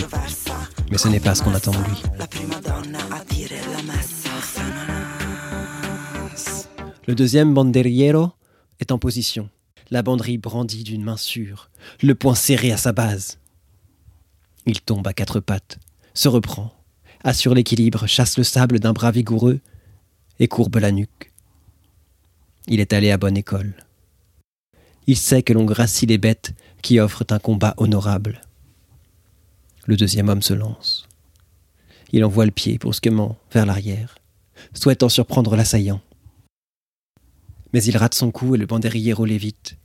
Mais 0.90 0.98
ce 0.98 1.08
n'est 1.08 1.20
pas 1.20 1.34
ce 1.34 1.42
qu'on 1.42 1.54
attend 1.54 1.72
de 1.72 1.78
lui. 1.78 2.61
Le 7.08 7.16
deuxième 7.16 7.52
banderillero 7.52 8.30
est 8.78 8.92
en 8.92 8.98
position, 8.98 9.50
la 9.90 10.02
banderie 10.02 10.38
brandie 10.38 10.84
d'une 10.84 11.02
main 11.02 11.16
sûre, 11.16 11.68
le 12.00 12.14
poing 12.14 12.36
serré 12.36 12.70
à 12.70 12.76
sa 12.76 12.92
base. 12.92 13.38
Il 14.66 14.80
tombe 14.80 15.08
à 15.08 15.12
quatre 15.12 15.40
pattes, 15.40 15.80
se 16.14 16.28
reprend, 16.28 16.72
assure 17.24 17.54
l'équilibre, 17.54 18.06
chasse 18.06 18.38
le 18.38 18.44
sable 18.44 18.78
d'un 18.78 18.92
bras 18.92 19.10
vigoureux 19.10 19.58
et 20.38 20.46
courbe 20.46 20.76
la 20.76 20.92
nuque. 20.92 21.32
Il 22.68 22.78
est 22.78 22.92
allé 22.92 23.10
à 23.10 23.18
bonne 23.18 23.36
école. 23.36 23.74
Il 25.08 25.16
sait 25.16 25.42
que 25.42 25.52
l'on 25.52 25.64
gracie 25.64 26.06
les 26.06 26.18
bêtes 26.18 26.54
qui 26.82 27.00
offrent 27.00 27.26
un 27.30 27.40
combat 27.40 27.74
honorable. 27.78 28.42
Le 29.86 29.96
deuxième 29.96 30.28
homme 30.28 30.42
se 30.42 30.54
lance. 30.54 31.08
Il 32.12 32.24
envoie 32.24 32.44
le 32.44 32.52
pied 32.52 32.78
brusquement 32.78 33.36
vers 33.50 33.66
l'arrière, 33.66 34.14
souhaitant 34.72 35.08
surprendre 35.08 35.56
l'assaillant 35.56 36.00
mais 37.72 37.82
il 37.84 37.96
rate 37.96 38.14
son 38.14 38.30
coup 38.30 38.54
et 38.54 38.58
le 38.58 38.66
banderillero 38.66 39.24
vite. 39.24 39.76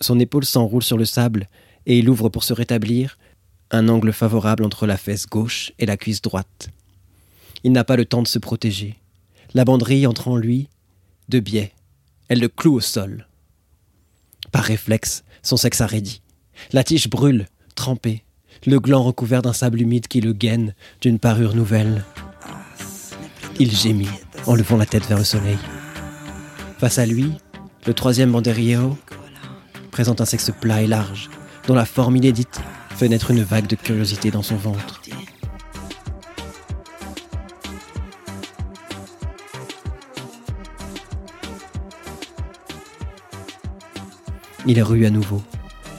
Son 0.00 0.18
épaule 0.18 0.44
s'enroule 0.44 0.82
sur 0.82 0.96
le 0.96 1.04
sable 1.04 1.48
et 1.86 1.98
il 1.98 2.08
ouvre 2.08 2.28
pour 2.28 2.44
se 2.44 2.52
rétablir 2.52 3.18
un 3.70 3.88
angle 3.88 4.12
favorable 4.12 4.64
entre 4.64 4.86
la 4.86 4.96
fesse 4.96 5.26
gauche 5.26 5.72
et 5.78 5.86
la 5.86 5.96
cuisse 5.96 6.22
droite. 6.22 6.70
Il 7.62 7.72
n'a 7.72 7.84
pas 7.84 7.96
le 7.96 8.04
temps 8.04 8.22
de 8.22 8.28
se 8.28 8.38
protéger. 8.38 8.96
La 9.54 9.64
banderille 9.64 10.06
entre 10.06 10.28
en 10.28 10.36
lui, 10.36 10.68
de 11.28 11.40
biais. 11.40 11.72
Elle 12.28 12.40
le 12.40 12.48
cloue 12.48 12.74
au 12.74 12.80
sol. 12.80 13.26
Par 14.52 14.64
réflexe, 14.64 15.24
son 15.42 15.56
sexe 15.56 15.80
arrédit. 15.80 16.22
La 16.72 16.84
tige 16.84 17.08
brûle, 17.08 17.46
trempée, 17.74 18.24
le 18.66 18.78
gland 18.80 19.02
recouvert 19.02 19.42
d'un 19.42 19.52
sable 19.52 19.80
humide 19.80 20.08
qui 20.08 20.20
le 20.20 20.32
gaine 20.32 20.74
d'une 21.00 21.18
parure 21.18 21.54
nouvelle. 21.54 22.04
Il 23.62 23.76
gémit 23.76 24.08
en 24.46 24.54
levant 24.54 24.78
la 24.78 24.86
tête 24.86 25.06
vers 25.06 25.18
le 25.18 25.24
soleil. 25.24 25.58
Face 26.78 26.98
à 26.98 27.04
lui, 27.04 27.34
le 27.86 27.92
troisième 27.92 28.32
banderillero 28.32 28.96
présente 29.90 30.22
un 30.22 30.24
sexe 30.24 30.50
plat 30.62 30.80
et 30.80 30.86
large, 30.86 31.28
dont 31.66 31.74
la 31.74 31.84
forme 31.84 32.16
inédite 32.16 32.58
fait 32.96 33.10
naître 33.10 33.30
une 33.32 33.42
vague 33.42 33.66
de 33.66 33.76
curiosité 33.76 34.30
dans 34.30 34.40
son 34.40 34.56
ventre. 34.56 35.02
Il 44.66 44.82
rue 44.82 45.04
à 45.04 45.10
nouveau, 45.10 45.42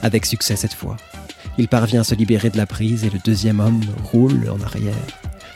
avec 0.02 0.26
succès 0.26 0.56
cette 0.56 0.74
fois. 0.74 0.96
Il 1.58 1.68
parvient 1.68 2.00
à 2.00 2.04
se 2.04 2.16
libérer 2.16 2.50
de 2.50 2.56
la 2.56 2.66
prise 2.66 3.04
et 3.04 3.10
le 3.10 3.20
deuxième 3.24 3.60
homme 3.60 3.82
roule 4.02 4.50
en 4.50 4.60
arrière, 4.60 4.96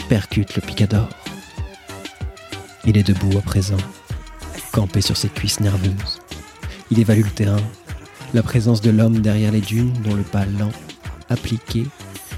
percute 0.09 0.55
le 0.55 0.63
picador. 0.63 1.09
Il 2.87 2.97
est 2.97 3.03
debout 3.03 3.37
à 3.37 3.43
présent, 3.43 3.77
campé 4.73 5.01
sur 5.01 5.17
ses 5.17 5.29
cuisses 5.29 5.59
nerveuses. 5.59 6.21
Il 6.91 7.01
évalue 7.01 7.25
le 7.25 7.31
terrain, 7.31 7.61
la 8.33 8.45
présence 8.45 8.81
de 8.81 8.91
l'homme 8.91 9.21
derrière 9.21 9.51
les 9.51 9.61
dunes 9.61 9.93
dont 10.05 10.15
le 10.15 10.23
pas 10.23 10.45
lent, 10.45 10.71
appliqué, 11.29 11.87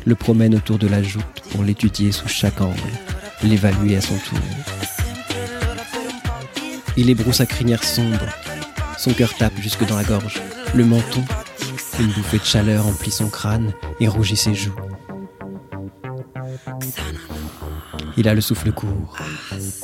le 0.06 0.14
promène 0.14 0.54
autour 0.54 0.78
de 0.78 0.86
la 0.86 1.02
joute 1.02 1.22
pour 1.50 1.62
l'étudier 1.62 2.12
sous 2.12 2.28
chaque 2.28 2.62
angle, 2.62 2.80
l'évaluer 3.42 3.96
à 3.96 4.00
son 4.00 4.16
tour. 4.16 4.38
Il 6.96 7.10
ébroue 7.10 7.32
sa 7.32 7.44
crinière 7.44 7.84
sombre, 7.84 8.26
son 8.96 9.12
cœur 9.12 9.34
tape 9.34 9.60
jusque 9.60 9.86
dans 9.86 9.96
la 9.96 10.04
gorge, 10.04 10.40
le 10.74 10.84
menton, 10.84 11.24
une 12.00 12.12
bouffée 12.12 12.38
de 12.38 12.44
chaleur 12.44 12.86
emplit 12.86 13.10
son 13.10 13.28
crâne 13.28 13.72
et 14.00 14.08
rougit 14.08 14.36
ses 14.36 14.54
joues. 14.54 14.74
Il 18.16 18.28
a 18.28 18.34
le 18.34 18.40
souffle 18.40 18.72
court, 18.72 19.16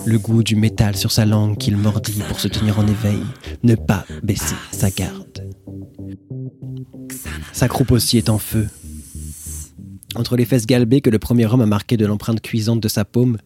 le 0.07 0.19
goût 0.19 0.43
du 0.43 0.57
métal 0.57 0.97
sur 0.97 1.11
sa 1.11 1.25
langue 1.25 1.57
qu'il 1.57 1.77
mordit 1.77 2.23
pour 2.29 2.41
se 2.41 2.49
tenir 2.49 2.79
en 2.79 2.87
éveil, 2.87 3.23
ne 3.63 3.75
pas 3.75 4.05
baisser 4.23 4.55
sa 4.71 4.91
garde. 4.91 5.49
Sa 7.53 7.69
croupe 7.69 7.91
aussi 7.91 8.19
est 8.19 8.29
en 8.29 8.39
feu. 8.39 8.69
Entre 10.15 10.37
les 10.37 10.45
fesses 10.45 10.67
galbées 10.67 11.01
que 11.01 11.11
le 11.11 11.19
premier 11.19 11.47
homme 11.47 11.63
a 11.63 11.67
marquées 11.67 11.97
de 11.97 12.07
l'empreinte 12.07 12.41
cuisante 12.41 12.81
de 12.81 12.89
sa 12.89 13.05
paume, 13.05 13.39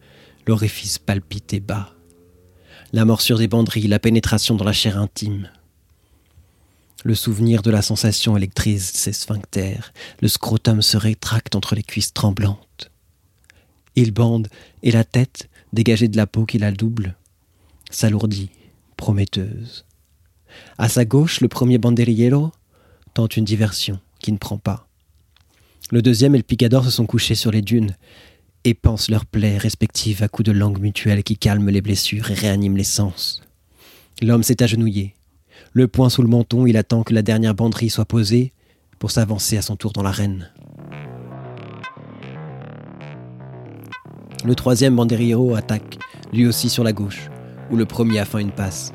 l'orifice 0.47 0.99
palpite 0.99 1.53
et 1.53 1.59
bat. 1.59 1.93
La 2.91 3.05
morsure 3.05 3.37
des 3.37 3.47
banderilles, 3.47 3.87
la 3.87 3.99
pénétration 3.99 4.55
dans 4.55 4.65
la 4.65 4.73
chair 4.73 4.97
intime. 4.97 5.49
Le 7.03 7.15
souvenir 7.15 7.61
de 7.61 7.71
la 7.71 7.81
sensation 7.81 8.35
électrise 8.35 8.83
ses 8.83 9.13
sphincters, 9.13 9.93
le 10.21 10.27
scrotum 10.27 10.81
se 10.81 10.97
rétracte 10.97 11.55
entre 11.55 11.75
les 11.75 11.83
cuisses 11.83 12.13
tremblantes. 12.13 12.91
Il 13.95 14.11
bande, 14.11 14.47
et 14.83 14.91
la 14.91 15.03
tête, 15.03 15.48
dégagée 15.73 16.07
de 16.07 16.17
la 16.17 16.27
peau 16.27 16.45
qui 16.45 16.57
la 16.57 16.71
double, 16.71 17.15
s'alourdit, 17.89 18.49
prometteuse. 18.97 19.85
À 20.77 20.89
sa 20.89 21.05
gauche, 21.05 21.41
le 21.41 21.47
premier 21.47 21.77
banderillero 21.77 22.51
tente 23.13 23.37
une 23.37 23.45
diversion 23.45 23.99
qui 24.19 24.31
ne 24.31 24.37
prend 24.37 24.57
pas. 24.57 24.87
Le 25.91 26.01
deuxième 26.01 26.35
et 26.35 26.39
le 26.39 26.43
picador 26.43 26.85
se 26.85 26.91
sont 26.91 27.05
couchés 27.05 27.35
sur 27.35 27.51
les 27.51 27.61
dunes 27.61 27.95
et 28.63 28.73
pensent 28.73 29.09
leurs 29.09 29.25
plaies 29.25 29.57
respectives 29.57 30.21
à 30.21 30.27
coups 30.27 30.47
de 30.47 30.51
langue 30.51 30.79
mutuelle 30.79 31.23
qui 31.23 31.37
calment 31.37 31.69
les 31.69 31.81
blessures 31.81 32.29
et 32.29 32.35
réaniment 32.35 32.77
les 32.77 32.83
sens. 32.83 33.41
L'homme 34.21 34.43
s'est 34.43 34.61
agenouillé. 34.61 35.15
Le 35.73 35.87
poing 35.87 36.09
sous 36.09 36.21
le 36.21 36.27
menton, 36.27 36.65
il 36.65 36.77
attend 36.77 37.03
que 37.03 37.13
la 37.13 37.21
dernière 37.21 37.55
banderie 37.55 37.89
soit 37.89 38.05
posée 38.05 38.53
pour 38.97 39.11
s'avancer 39.11 39.57
à 39.57 39.61
son 39.61 39.75
tour 39.75 39.93
dans 39.93 40.03
l'arène. 40.03 40.51
Le 44.45 44.55
troisième 44.55 44.95
banderillero 44.95 45.53
attaque, 45.55 45.97
lui 46.31 46.47
aussi 46.47 46.69
sur 46.69 46.85
la 46.85 46.93
gauche, 46.93 47.29
où 47.71 47.75
le 47.75 47.85
premier 47.85 48.19
a 48.19 48.25
fait 48.25 48.39
une 48.39 48.51
passe. 48.51 48.93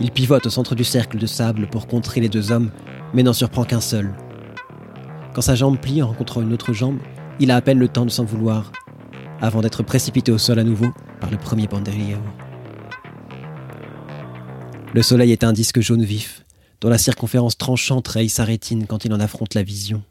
Il 0.00 0.10
pivote 0.10 0.44
au 0.44 0.50
centre 0.50 0.74
du 0.74 0.84
cercle 0.84 1.16
de 1.16 1.26
sable 1.26 1.66
pour 1.66 1.86
contrer 1.86 2.20
les 2.20 2.28
deux 2.28 2.52
hommes, 2.52 2.70
mais 3.14 3.22
n'en 3.22 3.32
surprend 3.32 3.64
qu'un 3.64 3.80
seul. 3.80 4.12
Quand 5.32 5.40
sa 5.40 5.54
jambe 5.54 5.78
plie 5.78 6.02
en 6.02 6.08
rencontrant 6.08 6.42
une 6.42 6.52
autre 6.52 6.74
jambe, 6.74 6.98
il 7.38 7.50
a 7.50 7.56
à 7.56 7.62
peine 7.62 7.78
le 7.78 7.88
temps 7.88 8.04
de 8.04 8.10
s'en 8.10 8.24
vouloir, 8.24 8.70
avant 9.40 9.62
d'être 9.62 9.82
précipité 9.82 10.30
au 10.30 10.36
sol 10.36 10.58
à 10.58 10.64
nouveau 10.64 10.88
par 11.20 11.30
le 11.30 11.38
premier 11.38 11.66
banderiero. 11.66 12.20
Le 14.92 15.02
soleil 15.02 15.32
est 15.32 15.44
un 15.44 15.54
disque 15.54 15.80
jaune 15.80 16.04
vif, 16.04 16.44
dont 16.82 16.90
la 16.90 16.98
circonférence 16.98 17.56
tranchante 17.56 18.08
raye 18.08 18.28
sa 18.28 18.44
rétine 18.44 18.86
quand 18.86 19.06
il 19.06 19.14
en 19.14 19.20
affronte 19.20 19.54
la 19.54 19.62
vision. 19.62 20.02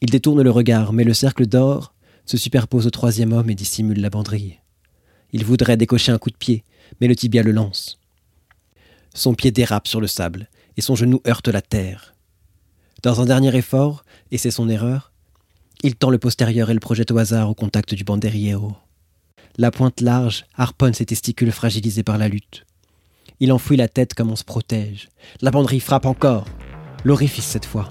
Il 0.00 0.10
détourne 0.10 0.42
le 0.42 0.50
regard, 0.50 0.92
mais 0.92 1.04
le 1.04 1.14
cercle 1.14 1.46
d'or 1.46 1.93
se 2.26 2.36
superpose 2.36 2.86
au 2.86 2.90
troisième 2.90 3.32
homme 3.32 3.50
et 3.50 3.54
dissimule 3.54 4.00
la 4.00 4.10
banderille. 4.10 4.60
Il 5.32 5.44
voudrait 5.44 5.76
décocher 5.76 6.12
un 6.12 6.18
coup 6.18 6.30
de 6.30 6.36
pied, 6.36 6.64
mais 7.00 7.08
le 7.08 7.16
tibia 7.16 7.42
le 7.42 7.52
lance. 7.52 7.98
Son 9.14 9.34
pied 9.34 9.50
dérape 9.50 9.88
sur 9.88 10.00
le 10.00 10.06
sable, 10.06 10.48
et 10.76 10.80
son 10.80 10.94
genou 10.94 11.20
heurte 11.26 11.48
la 11.48 11.62
terre. 11.62 12.14
Dans 13.02 13.20
un 13.20 13.26
dernier 13.26 13.54
effort, 13.56 14.04
et 14.30 14.38
c'est 14.38 14.50
son 14.50 14.68
erreur, 14.68 15.12
il 15.82 15.96
tend 15.96 16.10
le 16.10 16.18
postérieur 16.18 16.70
et 16.70 16.74
le 16.74 16.80
projette 16.80 17.10
au 17.10 17.18
hasard 17.18 17.50
au 17.50 17.54
contact 17.54 17.94
du 17.94 18.04
banderillero. 18.04 18.74
La 19.56 19.70
pointe 19.70 20.00
large 20.00 20.46
harponne 20.54 20.94
ses 20.94 21.06
testicules 21.06 21.52
fragilisés 21.52 22.02
par 22.02 22.18
la 22.18 22.28
lutte. 22.28 22.64
Il 23.40 23.52
enfouit 23.52 23.76
la 23.76 23.88
tête 23.88 24.14
comme 24.14 24.30
on 24.30 24.36
se 24.36 24.44
protège. 24.44 25.08
La 25.40 25.50
banderie 25.50 25.80
frappe 25.80 26.06
encore. 26.06 26.46
L'orifice 27.04 27.44
cette 27.44 27.66
fois, 27.66 27.90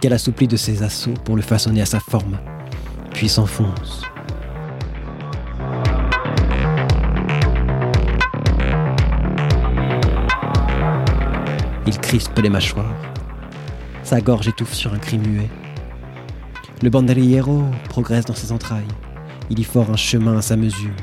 qu'elle 0.00 0.12
assouplit 0.12 0.48
de 0.48 0.56
ses 0.56 0.82
assauts 0.82 1.14
pour 1.24 1.36
le 1.36 1.42
façonner 1.42 1.80
à 1.80 1.86
sa 1.86 2.00
forme, 2.00 2.38
puis 3.12 3.28
s'enfonce. 3.28 4.02
Il 11.86 11.98
crispe 11.98 12.38
les 12.38 12.50
mâchoires. 12.50 12.94
Sa 14.04 14.20
gorge 14.20 14.48
étouffe 14.48 14.74
sur 14.74 14.92
un 14.92 14.98
cri 14.98 15.18
muet. 15.18 15.50
Le 16.82 16.90
banderillero 16.90 17.64
progresse 17.88 18.24
dans 18.24 18.34
ses 18.34 18.52
entrailles. 18.52 18.88
Il 19.50 19.58
y 19.58 19.64
fore 19.64 19.90
un 19.90 19.96
chemin 19.96 20.38
à 20.38 20.42
sa 20.42 20.56
mesure. 20.56 20.94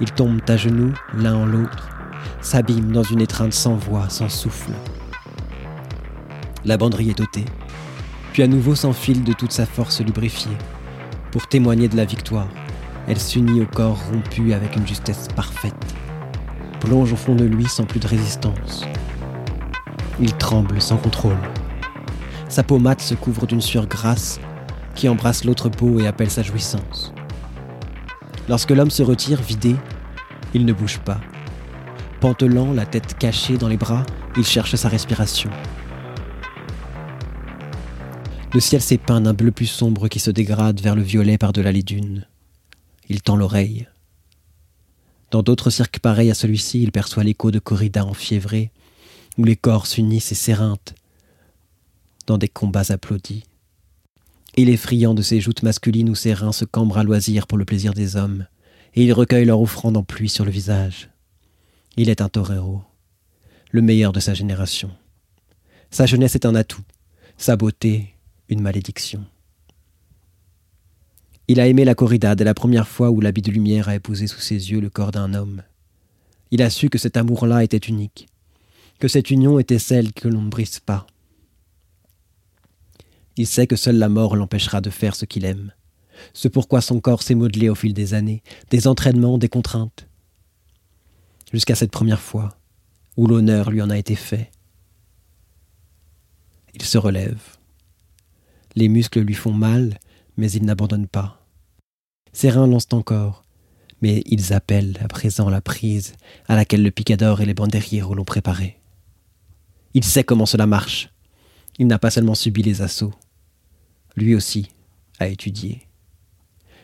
Ils 0.00 0.12
tombent 0.12 0.40
à 0.48 0.56
genoux, 0.56 0.92
l'un 1.14 1.34
en 1.34 1.46
l'autre, 1.46 1.88
s'abîment 2.40 2.92
dans 2.92 3.02
une 3.02 3.20
étreinte 3.20 3.52
sans 3.52 3.74
voix, 3.74 4.08
sans 4.08 4.28
souffle. 4.28 4.72
La 6.64 6.76
banderie 6.76 7.10
est 7.10 7.20
ôtée, 7.20 7.44
puis 8.32 8.42
à 8.42 8.46
nouveau 8.46 8.74
s'enfile 8.74 9.24
de 9.24 9.32
toute 9.32 9.52
sa 9.52 9.66
force 9.66 10.00
lubrifiée. 10.00 10.56
Pour 11.34 11.48
témoigner 11.48 11.88
de 11.88 11.96
la 11.96 12.04
victoire, 12.04 12.46
elle 13.08 13.18
s'unit 13.18 13.60
au 13.60 13.66
corps 13.66 13.98
rompu 14.12 14.52
avec 14.52 14.76
une 14.76 14.86
justesse 14.86 15.26
parfaite, 15.34 15.74
plonge 16.78 17.12
au 17.12 17.16
fond 17.16 17.34
de 17.34 17.42
lui 17.44 17.66
sans 17.66 17.82
plus 17.82 17.98
de 17.98 18.06
résistance. 18.06 18.84
Il 20.20 20.32
tremble 20.34 20.80
sans 20.80 20.96
contrôle. 20.96 21.36
Sa 22.48 22.62
peau 22.62 22.78
mate 22.78 23.00
se 23.00 23.14
couvre 23.14 23.48
d'une 23.48 23.60
sueur 23.60 23.88
grasse 23.88 24.38
qui 24.94 25.08
embrasse 25.08 25.44
l'autre 25.44 25.68
peau 25.68 25.98
et 25.98 26.06
appelle 26.06 26.30
sa 26.30 26.44
jouissance. 26.44 27.12
Lorsque 28.48 28.70
l'homme 28.70 28.92
se 28.92 29.02
retire, 29.02 29.42
vidé, 29.42 29.74
il 30.54 30.64
ne 30.64 30.72
bouge 30.72 31.00
pas. 31.00 31.18
Pantelant, 32.20 32.72
la 32.72 32.86
tête 32.86 33.18
cachée 33.18 33.58
dans 33.58 33.66
les 33.66 33.76
bras, 33.76 34.04
il 34.36 34.46
cherche 34.46 34.76
sa 34.76 34.88
respiration. 34.88 35.50
Le 38.54 38.60
ciel 38.60 38.80
s'épeint 38.80 39.20
d'un 39.20 39.34
bleu 39.34 39.50
plus 39.50 39.66
sombre 39.66 40.06
qui 40.06 40.20
se 40.20 40.30
dégrade 40.30 40.80
vers 40.80 40.94
le 40.94 41.02
violet 41.02 41.38
par-delà 41.38 41.72
les 41.72 41.82
dunes. 41.82 42.28
Il 43.08 43.20
tend 43.20 43.34
l'oreille. 43.34 43.88
Dans 45.32 45.42
d'autres 45.42 45.70
cirques 45.70 45.98
pareils 45.98 46.30
à 46.30 46.34
celui-ci, 46.34 46.80
il 46.80 46.92
perçoit 46.92 47.24
l'écho 47.24 47.50
de 47.50 47.58
corridas 47.58 48.04
enfiévrées, 48.04 48.70
où 49.38 49.42
les 49.42 49.56
corps 49.56 49.88
s'unissent 49.88 50.30
et 50.30 50.36
s'éreintent 50.36 50.94
dans 52.28 52.38
des 52.38 52.46
combats 52.46 52.92
applaudis. 52.92 53.42
Il 54.56 54.70
est 54.70 54.76
friand 54.76 55.14
de 55.14 55.22
ses 55.22 55.40
joutes 55.40 55.64
masculines 55.64 56.08
où 56.08 56.14
ses 56.14 56.32
reins 56.32 56.52
se 56.52 56.64
cambrent 56.64 56.98
à 56.98 57.02
loisir 57.02 57.48
pour 57.48 57.58
le 57.58 57.64
plaisir 57.64 57.92
des 57.92 58.14
hommes, 58.14 58.46
et 58.94 59.02
il 59.02 59.12
recueille 59.12 59.46
leur 59.46 59.60
offrande 59.60 59.96
en 59.96 60.04
pluie 60.04 60.28
sur 60.28 60.44
le 60.44 60.52
visage. 60.52 61.10
Il 61.96 62.08
est 62.08 62.20
un 62.20 62.28
torero, 62.28 62.82
le 63.72 63.82
meilleur 63.82 64.12
de 64.12 64.20
sa 64.20 64.32
génération. 64.32 64.92
Sa 65.90 66.06
jeunesse 66.06 66.36
est 66.36 66.46
un 66.46 66.54
atout, 66.54 66.84
sa 67.36 67.56
beauté 67.56 68.13
une 68.48 68.60
malédiction. 68.60 69.24
Il 71.48 71.60
a 71.60 71.66
aimé 71.66 71.84
la 71.84 71.94
corrida 71.94 72.34
dès 72.34 72.44
la 72.44 72.54
première 72.54 72.88
fois 72.88 73.10
où 73.10 73.20
l'habit 73.20 73.42
de 73.42 73.50
lumière 73.50 73.88
a 73.88 73.94
épousé 73.94 74.26
sous 74.26 74.40
ses 74.40 74.70
yeux 74.70 74.80
le 74.80 74.90
corps 74.90 75.12
d'un 75.12 75.34
homme. 75.34 75.62
Il 76.50 76.62
a 76.62 76.70
su 76.70 76.88
que 76.88 76.98
cet 76.98 77.16
amour-là 77.16 77.64
était 77.64 77.76
unique, 77.76 78.28
que 78.98 79.08
cette 79.08 79.30
union 79.30 79.58
était 79.58 79.78
celle 79.78 80.12
que 80.12 80.28
l'on 80.28 80.42
ne 80.42 80.50
brise 80.50 80.80
pas. 80.80 81.06
Il 83.36 83.46
sait 83.46 83.66
que 83.66 83.76
seule 83.76 83.98
la 83.98 84.08
mort 84.08 84.36
l'empêchera 84.36 84.80
de 84.80 84.90
faire 84.90 85.16
ce 85.16 85.24
qu'il 85.24 85.44
aime, 85.44 85.72
ce 86.32 86.48
pourquoi 86.48 86.80
son 86.80 87.00
corps 87.00 87.22
s'est 87.22 87.34
modelé 87.34 87.68
au 87.68 87.74
fil 87.74 87.92
des 87.92 88.14
années, 88.14 88.42
des 88.70 88.86
entraînements, 88.86 89.38
des 89.38 89.48
contraintes. 89.48 90.06
Jusqu'à 91.52 91.74
cette 91.74 91.90
première 91.90 92.20
fois, 92.20 92.56
où 93.16 93.26
l'honneur 93.26 93.70
lui 93.70 93.82
en 93.82 93.90
a 93.90 93.98
été 93.98 94.16
fait. 94.16 94.50
Il 96.74 96.82
se 96.82 96.98
relève. 96.98 97.53
Les 98.76 98.88
muscles 98.88 99.20
lui 99.20 99.34
font 99.34 99.52
mal, 99.52 99.98
mais 100.36 100.50
il 100.50 100.64
n'abandonne 100.64 101.06
pas. 101.06 101.46
Ses 102.32 102.50
reins 102.50 102.66
lancent 102.66 102.92
encore, 102.92 103.44
mais 104.02 104.22
ils 104.26 104.52
appellent 104.52 104.98
à 105.00 105.08
présent 105.08 105.48
la 105.48 105.60
prise 105.60 106.14
à 106.48 106.56
laquelle 106.56 106.82
le 106.82 106.90
picador 106.90 107.40
et 107.40 107.46
les 107.46 107.54
banderilleros 107.54 108.14
l'ont 108.14 108.24
préparé. 108.24 108.80
Il 109.94 110.02
sait 110.02 110.24
comment 110.24 110.46
cela 110.46 110.66
marche. 110.66 111.10
Il 111.78 111.86
n'a 111.86 111.98
pas 111.98 112.10
seulement 112.10 112.34
subi 112.34 112.62
les 112.62 112.82
assauts. 112.82 113.14
Lui 114.16 114.34
aussi 114.34 114.68
a 115.20 115.28
étudié. 115.28 115.82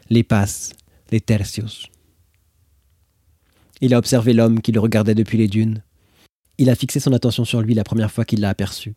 Les 0.09 0.23
passes, 0.23 0.73
les 1.11 1.21
tercios. 1.21 1.89
Il 3.81 3.95
a 3.95 3.99
observé 3.99 4.33
l'homme 4.33 4.61
qui 4.61 4.73
le 4.73 4.81
regardait 4.81 5.15
depuis 5.15 5.39
les 5.39 5.49
dunes. 5.49 5.83
Il 6.59 6.71
a 6.71 6.75
fixé 6.77 7.01
son 7.01 7.13
attention 7.13 7.45
sur 7.45 7.63
lui 7.63 7.75
la 7.75 7.85
première 7.85 8.11
fois 8.11 8.25
qu'il 8.25 8.41
l'a 8.41 8.51
aperçu, 8.51 8.95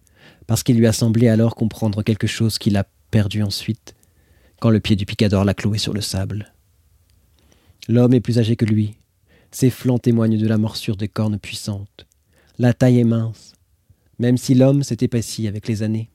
parce 0.48 0.64
qu'il 0.64 0.78
lui 0.78 0.88
a 0.88 0.94
semblé 0.94 1.28
alors 1.28 1.56
comprendre 1.56 2.04
quelque 2.04 2.28
chose 2.28 2.58
qu'il 2.58 2.78
a 2.78 2.86
perdu 3.12 3.44
ensuite, 3.44 3.96
quand 4.60 4.70
le 4.70 4.80
pied 4.80 4.96
du 4.96 5.06
picador 5.06 5.46
l'a 5.46 5.54
cloué 5.54 5.78
sur 5.78 5.94
le 5.94 6.02
sable. 6.02 6.54
L'homme 7.88 8.14
est 8.14 8.22
plus 8.22 8.40
âgé 8.40 8.56
que 8.56 8.66
lui. 8.66 8.96
Ses 9.52 9.70
flancs 9.70 10.00
témoignent 10.00 10.38
de 10.38 10.48
la 10.48 10.58
morsure 10.58 10.96
des 10.96 11.08
cornes 11.08 11.38
puissantes. 11.38 12.08
La 12.58 12.74
taille 12.74 13.00
est 13.00 13.04
mince, 13.04 13.54
même 14.20 14.38
si 14.38 14.56
l'homme 14.56 14.84
s'est 14.84 14.98
épaissi 15.02 15.48
avec 15.48 15.68
les 15.68 15.84
années. 15.84 16.10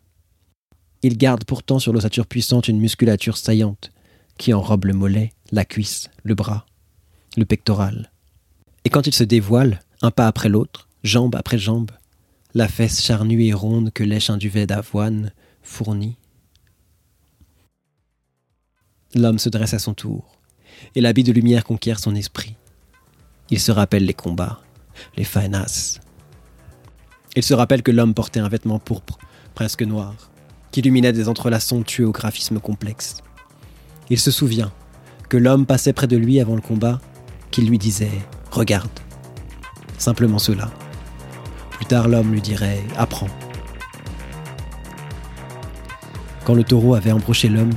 Il 1.02 1.16
garde 1.16 1.44
pourtant 1.44 1.78
sur 1.78 1.92
l'ossature 1.92 2.26
puissante 2.26 2.68
une 2.68 2.80
musculature 2.80 3.36
saillante, 3.36 3.92
qui 4.38 4.52
enrobe 4.52 4.86
le 4.86 4.94
mollet, 4.94 5.32
la 5.52 5.64
cuisse, 5.64 6.10
le 6.22 6.34
bras, 6.34 6.66
le 7.36 7.44
pectoral. 7.44 8.10
Et 8.84 8.90
quand 8.90 9.06
il 9.06 9.14
se 9.14 9.24
dévoile, 9.24 9.80
un 10.02 10.10
pas 10.10 10.26
après 10.26 10.48
l'autre, 10.48 10.88
jambe 11.04 11.36
après 11.36 11.58
jambe, 11.58 11.90
la 12.54 12.68
fesse 12.68 13.02
charnue 13.02 13.44
et 13.44 13.52
ronde 13.52 13.92
que 13.92 14.04
lèche 14.04 14.30
un 14.30 14.36
duvet 14.36 14.66
d'avoine 14.66 15.32
fournit. 15.62 16.16
L'homme 19.14 19.38
se 19.38 19.48
dresse 19.48 19.74
à 19.74 19.78
son 19.78 19.94
tour, 19.94 20.38
et 20.94 21.00
l'habit 21.00 21.24
de 21.24 21.32
lumière 21.32 21.64
conquiert 21.64 21.98
son 21.98 22.14
esprit. 22.14 22.56
Il 23.50 23.60
se 23.60 23.72
rappelle 23.72 24.04
les 24.04 24.14
combats, 24.14 24.60
les 25.16 25.24
faenas, 25.24 26.00
il 27.38 27.44
se 27.44 27.54
rappelle 27.54 27.84
que 27.84 27.92
l'homme 27.92 28.14
portait 28.14 28.40
un 28.40 28.48
vêtement 28.48 28.80
pourpre, 28.80 29.18
presque 29.54 29.82
noir, 29.82 30.14
qui 30.72 30.80
illuminait 30.80 31.12
des 31.12 31.28
entrelacs 31.28 31.62
somptueux 31.62 32.08
au 32.08 32.10
graphisme 32.10 32.58
complexe. 32.58 33.18
Il 34.10 34.18
se 34.18 34.32
souvient 34.32 34.72
que 35.28 35.36
l'homme 35.36 35.64
passait 35.64 35.92
près 35.92 36.08
de 36.08 36.16
lui 36.16 36.40
avant 36.40 36.56
le 36.56 36.60
combat, 36.60 37.00
qu'il 37.52 37.68
lui 37.68 37.78
disait⁇ 37.78 38.06
Regarde!⁇ 38.50 38.90
Simplement 39.98 40.40
cela. 40.40 40.70
L'homme 41.90 42.32
lui 42.32 42.42
dirait⁇ 42.42 42.84
Apprends⁇ 42.98 43.26
Quand 46.44 46.54
le 46.54 46.62
taureau 46.62 46.94
avait 46.94 47.12
embroché 47.12 47.48
l'homme, 47.48 47.72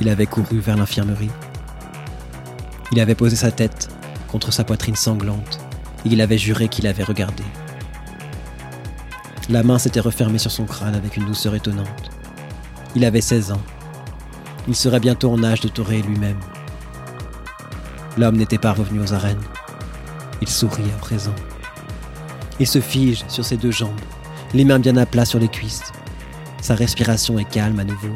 il 0.00 0.08
avait 0.08 0.26
couru 0.26 0.58
vers 0.58 0.76
l'infirmerie. 0.76 1.30
Il 2.90 3.00
avait 3.00 3.14
posé 3.14 3.36
sa 3.36 3.52
tête 3.52 3.88
contre 4.26 4.52
sa 4.52 4.64
poitrine 4.64 4.96
sanglante 4.96 5.60
et 6.04 6.08
il 6.08 6.20
avait 6.20 6.38
juré 6.38 6.68
qu'il 6.68 6.88
avait 6.88 7.04
regardé. 7.04 7.44
La 9.48 9.62
main 9.62 9.78
s'était 9.78 10.00
refermée 10.00 10.38
sur 10.38 10.50
son 10.50 10.64
crâne 10.64 10.96
avec 10.96 11.16
une 11.16 11.26
douceur 11.26 11.54
étonnante. 11.54 12.10
Il 12.96 13.04
avait 13.04 13.20
16 13.20 13.52
ans. 13.52 13.62
Il 14.66 14.74
serait 14.74 15.00
bientôt 15.00 15.30
en 15.30 15.44
âge 15.44 15.60
de 15.60 15.68
torer 15.68 16.02
lui-même. 16.02 16.40
L'homme 18.16 18.36
n'était 18.36 18.58
pas 18.58 18.72
revenu 18.72 19.00
aux 19.00 19.14
arènes. 19.14 19.40
Il 20.40 20.48
sourit 20.48 20.90
à 20.94 20.98
présent. 20.98 21.34
Il 22.60 22.66
se 22.66 22.80
fige 22.80 23.24
sur 23.28 23.44
ses 23.44 23.56
deux 23.56 23.70
jambes, 23.70 24.00
les 24.52 24.64
mains 24.64 24.78
bien 24.78 24.96
à 24.96 25.06
plat 25.06 25.24
sur 25.24 25.38
les 25.38 25.48
cuisses. 25.48 25.92
Sa 26.60 26.74
respiration 26.74 27.38
est 27.38 27.48
calme 27.48 27.78
à 27.78 27.84
nouveau. 27.84 28.12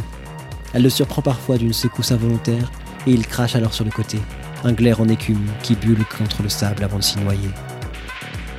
Elle 0.73 0.83
le 0.83 0.91
surprend 0.91 1.23
parfois 1.23 1.59
d'une 1.59 1.73
secousse 1.73 2.13
involontaire 2.13 2.71
et 3.07 3.13
il 3.13 3.27
crache 3.27 3.55
alors 3.55 3.75
sur 3.75 3.85
le 3.85 3.91
côté, 3.91 4.19
un 4.65 4.73
glaire 4.73 5.01
en 5.01 5.09
écume 5.09 5.47
qui 5.63 5.77
bulle 5.77 6.05
contre 6.19 6.43
le 6.43 6.49
sable 6.49 6.83
avant 6.83 6.99
de 6.99 7.03
s'y 7.03 7.19
noyer. 7.19 7.51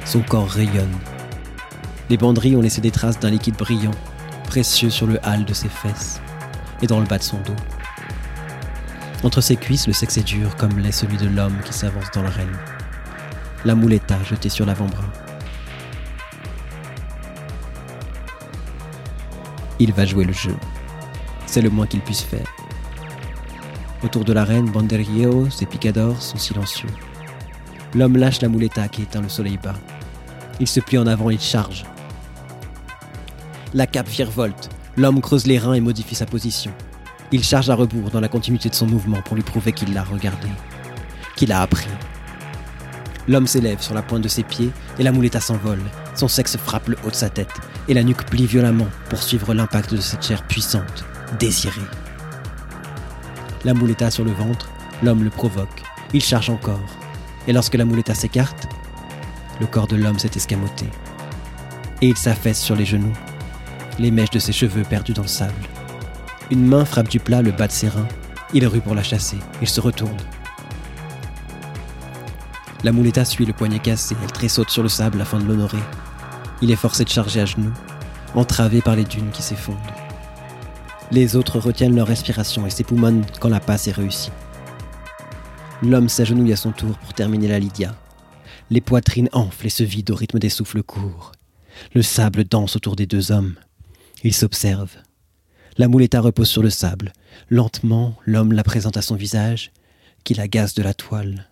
Son 0.05 0.21
corps 0.21 0.49
rayonne 0.49 0.95
Les 2.09 2.17
banderies 2.17 2.55
ont 2.55 2.61
laissé 2.61 2.81
des 2.81 2.91
traces 2.91 3.19
d'un 3.19 3.31
liquide 3.31 3.57
brillant, 3.57 3.91
précieux 4.45 4.89
sur 4.89 5.07
le 5.07 5.19
hal 5.25 5.43
de 5.43 5.53
ses 5.53 5.69
fesses 5.69 6.21
et 6.81 6.87
dans 6.87 6.99
le 6.99 7.05
bas 7.05 7.17
de 7.17 7.23
son 7.23 7.37
dos. 7.41 7.55
Entre 9.23 9.41
ses 9.41 9.55
cuisses, 9.55 9.87
le 9.87 9.93
sexe 9.93 10.17
est 10.17 10.23
dur 10.23 10.55
comme 10.57 10.77
l'est 10.79 10.91
celui 10.91 11.17
de 11.17 11.27
l'homme 11.27 11.57
qui 11.65 11.73
s'avance 11.73 12.11
dans 12.13 12.23
l'arène. 12.23 12.57
La 13.63 13.75
mouletta 13.75 14.21
jetée 14.23 14.49
sur 14.49 14.65
l'avant-bras. 14.65 15.11
Il 19.83 19.91
va 19.91 20.05
jouer 20.05 20.23
le 20.23 20.31
jeu. 20.31 20.55
C'est 21.45 21.59
le 21.59 21.69
moins 21.69 21.87
qu'il 21.87 21.99
puisse 21.99 22.21
faire. 22.21 22.47
Autour 24.01 24.23
de 24.23 24.31
l'arène, 24.31 24.71
banderilleros 24.71 25.49
et 25.59 25.65
picadors 25.65 26.21
sont 26.21 26.37
silencieux. 26.37 26.87
L'homme 27.93 28.15
lâche 28.15 28.39
la 28.39 28.47
mouletta 28.47 28.87
qui 28.87 29.01
éteint 29.01 29.19
le 29.19 29.27
soleil 29.27 29.57
bas. 29.61 29.75
Il 30.61 30.69
se 30.69 30.79
plie 30.79 30.97
en 30.97 31.05
avant 31.05 31.29
et 31.29 31.37
charge. 31.37 31.83
La 33.73 33.85
cape 33.85 34.07
virevolte. 34.07 34.69
L'homme 34.95 35.19
creuse 35.19 35.47
les 35.47 35.59
reins 35.59 35.73
et 35.73 35.81
modifie 35.81 36.15
sa 36.15 36.25
position. 36.25 36.71
Il 37.33 37.43
charge 37.43 37.69
à 37.69 37.75
rebours 37.75 38.09
dans 38.09 38.21
la 38.21 38.29
continuité 38.29 38.69
de 38.69 38.75
son 38.75 38.87
mouvement 38.87 39.21
pour 39.21 39.35
lui 39.35 39.43
prouver 39.43 39.73
qu'il 39.73 39.93
l'a 39.93 40.05
regardé, 40.05 40.47
qu'il 41.35 41.51
a 41.51 41.61
appris. 41.61 41.89
L'homme 43.27 43.47
s'élève 43.47 43.81
sur 43.81 43.95
la 43.95 44.01
pointe 44.01 44.23
de 44.23 44.29
ses 44.29 44.43
pieds 44.43 44.71
et 44.97 45.03
la 45.03 45.11
mouletta 45.11 45.41
s'envole. 45.41 45.83
Son 46.15 46.27
sexe 46.27 46.57
frappe 46.57 46.87
le 46.89 46.97
haut 47.03 47.09
de 47.09 47.15
sa 47.15 47.29
tête 47.29 47.53
et 47.87 47.93
la 47.93 48.03
nuque 48.03 48.25
plie 48.25 48.45
violemment 48.45 48.87
pour 49.09 49.21
suivre 49.21 49.53
l'impact 49.53 49.93
de 49.93 50.01
cette 50.01 50.25
chair 50.25 50.43
puissante, 50.43 51.05
désirée. 51.39 51.81
La 53.63 53.73
mouletta 53.73 54.11
sur 54.11 54.23
le 54.23 54.31
ventre, 54.31 54.69
l'homme 55.01 55.23
le 55.23 55.29
provoque. 55.29 55.83
Il 56.13 56.23
charge 56.23 56.49
encore. 56.49 56.81
Et 57.47 57.53
lorsque 57.53 57.75
la 57.75 57.85
mouletta 57.85 58.13
s'écarte, 58.13 58.67
le 59.59 59.67
corps 59.67 59.87
de 59.87 59.95
l'homme 59.95 60.19
s'est 60.19 60.31
escamoté. 60.35 60.85
Et 62.01 62.07
il 62.07 62.17
s'affaisse 62.17 62.61
sur 62.61 62.75
les 62.75 62.85
genoux, 62.85 63.13
les 63.99 64.11
mèches 64.11 64.31
de 64.31 64.39
ses 64.39 64.53
cheveux 64.53 64.83
perdus 64.83 65.13
dans 65.13 65.21
le 65.23 65.27
sable. 65.27 65.53
Une 66.51 66.65
main 66.65 66.85
frappe 66.85 67.09
du 67.09 67.19
plat 67.19 67.41
le 67.41 67.51
bas 67.51 67.67
de 67.67 67.71
ses 67.71 67.89
reins. 67.89 68.07
Il 68.53 68.67
rue 68.67 68.81
pour 68.81 68.95
la 68.95 69.03
chasser. 69.03 69.37
Il 69.61 69.67
se 69.67 69.81
retourne. 69.81 70.17
La 72.83 72.91
mouletta 72.91 73.23
suit 73.25 73.45
le 73.45 73.53
poignet 73.53 73.79
cassé. 73.79 74.15
Elle 74.21 74.31
tressaute 74.31 74.69
sur 74.69 74.83
le 74.83 74.89
sable 74.89 75.21
afin 75.21 75.39
de 75.39 75.45
l'honorer. 75.45 75.79
Il 76.63 76.71
est 76.71 76.77
forcé 76.77 77.03
de 77.03 77.09
charger 77.09 77.41
à 77.41 77.45
genoux, 77.45 77.73
entravé 78.35 78.81
par 78.81 78.95
les 78.95 79.03
dunes 79.03 79.31
qui 79.31 79.41
s'effondrent. 79.41 79.97
Les 81.11 81.35
autres 81.35 81.59
retiennent 81.59 81.97
leur 81.97 82.07
respiration 82.07 82.65
et 82.65 82.69
s'époumonnent 82.69 83.25
quand 83.41 83.49
la 83.49 83.59
passe 83.59 83.89
est 83.89 83.91
réussie. 83.91 84.31
L'homme 85.81 86.07
s'agenouille 86.07 86.53
à 86.53 86.55
son 86.55 86.71
tour 86.71 86.97
pour 86.99 87.13
terminer 87.13 87.49
la 87.49 87.59
Lydia. 87.59 87.97
Les 88.69 88.79
poitrines 88.79 89.27
enflent 89.33 89.65
et 89.67 89.69
se 89.69 89.83
vident 89.83 90.13
au 90.13 90.15
rythme 90.15 90.39
des 90.39 90.47
souffles 90.47 90.83
courts. 90.83 91.33
Le 91.93 92.01
sable 92.01 92.45
danse 92.45 92.77
autour 92.77 92.95
des 92.95 93.07
deux 93.07 93.33
hommes. 93.33 93.55
Ils 94.23 94.33
s'observent. 94.33 94.99
La 95.77 95.89
mouletta 95.89 96.21
repose 96.21 96.47
sur 96.47 96.63
le 96.63 96.69
sable. 96.69 97.11
Lentement, 97.49 98.15
l'homme 98.25 98.53
la 98.53 98.63
présente 98.63 98.95
à 98.95 99.01
son 99.01 99.15
visage, 99.15 99.73
qu'il 100.23 100.39
agace 100.39 100.75
de 100.75 100.81
la 100.81 100.93
toile. 100.93 101.49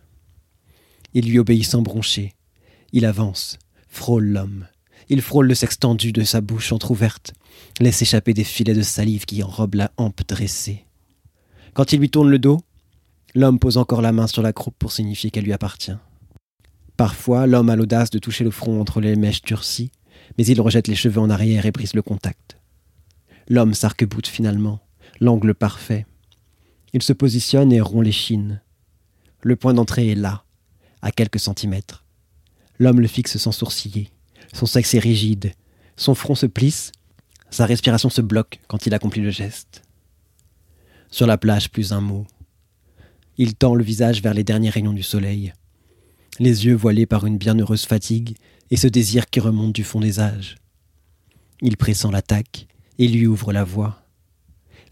Il 1.14 1.30
lui 1.30 1.38
obéit 1.38 1.66
sans 1.66 1.82
broncher. 1.82 2.34
Il 2.94 3.04
avance, 3.04 3.60
frôle 3.90 4.24
l'homme. 4.24 4.68
Il 5.12 5.22
frôle 5.22 5.48
le 5.48 5.56
sexe 5.56 5.78
tendu 5.78 6.14
de 6.14 6.24
sa 6.24 6.40
bouche 6.40 6.72
entr'ouverte, 6.72 7.34
laisse 7.82 8.02
échapper 8.02 8.34
des 8.34 8.46
filets 8.46 8.74
de 8.74 8.82
salive 8.82 9.26
qui 9.26 9.44
enrobent 9.44 9.76
la 9.76 9.92
hampe 9.98 10.26
dressée. 10.26 10.86
Quand 11.74 11.92
il 11.92 12.00
lui 12.00 12.10
tourne 12.10 12.30
le 12.30 12.40
dos, 12.40 12.62
l'homme 13.36 13.60
pose 13.60 13.76
encore 13.76 14.02
la 14.02 14.14
main 14.14 14.28
sur 14.28 14.42
la 14.42 14.54
croupe 14.54 14.78
pour 14.80 14.94
signifier 14.94 15.30
qu'elle 15.30 15.44
lui 15.44 15.52
appartient. 15.52 15.98
Parfois, 16.96 17.46
l'homme 17.46 17.70
a 17.70 17.76
l'audace 17.76 18.10
de 18.10 18.20
toucher 18.20 18.46
le 18.46 18.52
front 18.52 18.80
entre 18.80 19.02
les 19.02 19.18
mèches 19.18 19.42
durcies, 19.42 19.92
mais 20.38 20.46
il 20.46 20.62
rejette 20.62 20.88
les 20.88 20.96
cheveux 20.96 21.20
en 21.20 21.30
arrière 21.30 21.66
et 21.66 21.72
brise 21.72 21.94
le 21.94 22.02
contact. 22.02 22.58
L'homme 23.50 23.74
s'arc-boute 23.74 24.28
finalement, 24.28 24.80
l'angle 25.20 25.54
parfait. 25.54 26.06
Il 26.94 27.04
se 27.04 27.12
positionne 27.12 27.74
et 27.74 27.82
rompt 27.82 28.06
les 28.06 28.14
chines. 28.14 28.62
Le 29.42 29.58
point 29.58 29.74
d'entrée 29.74 30.08
est 30.08 30.16
là, 30.16 30.46
à 31.02 31.12
quelques 31.12 31.40
centimètres. 31.42 32.06
L'homme 32.80 33.02
le 33.02 33.08
fixe 33.08 33.36
sans 33.36 33.52
sourciller. 33.52 34.10
Son 34.54 34.66
sexe 34.66 34.94
est 34.94 35.00
rigide. 35.00 35.54
Son 35.96 36.16
front 36.16 36.36
se 36.36 36.46
plisse. 36.46 36.92
Sa 37.50 37.66
respiration 37.66 38.10
se 38.10 38.22
bloque 38.22 38.60
quand 38.68 38.86
il 38.86 38.94
accomplit 38.94 39.22
le 39.22 39.30
geste. 39.30 39.84
Sur 41.10 41.28
la 41.28 41.38
plage, 41.38 41.70
plus 41.70 41.92
un 41.92 42.02
mot. 42.02 42.26
Il 43.38 43.56
tend 43.56 43.76
le 43.76 43.84
visage 43.84 44.22
vers 44.22 44.34
les 44.34 44.44
derniers 44.44 44.70
rayons 44.70 44.94
du 44.94 45.04
soleil. 45.04 45.54
Les 46.40 46.66
yeux 46.66 46.76
voilés 46.76 47.06
par 47.06 47.26
une 47.26 47.38
bienheureuse 47.38 47.86
fatigue 47.86 48.36
et 48.70 48.78
ce 48.78 48.88
désir 48.88 49.30
qui 49.30 49.40
remonte 49.40 49.74
du 49.74 49.84
fond 49.84 50.00
des 50.00 50.20
âges. 50.20 50.56
Il 51.62 51.78
pressent 51.78 52.10
l'attaque 52.10 52.68
et 52.98 53.08
lui 53.08 53.28
ouvre 53.28 53.52
la 53.52 53.64
voie. 53.64 54.06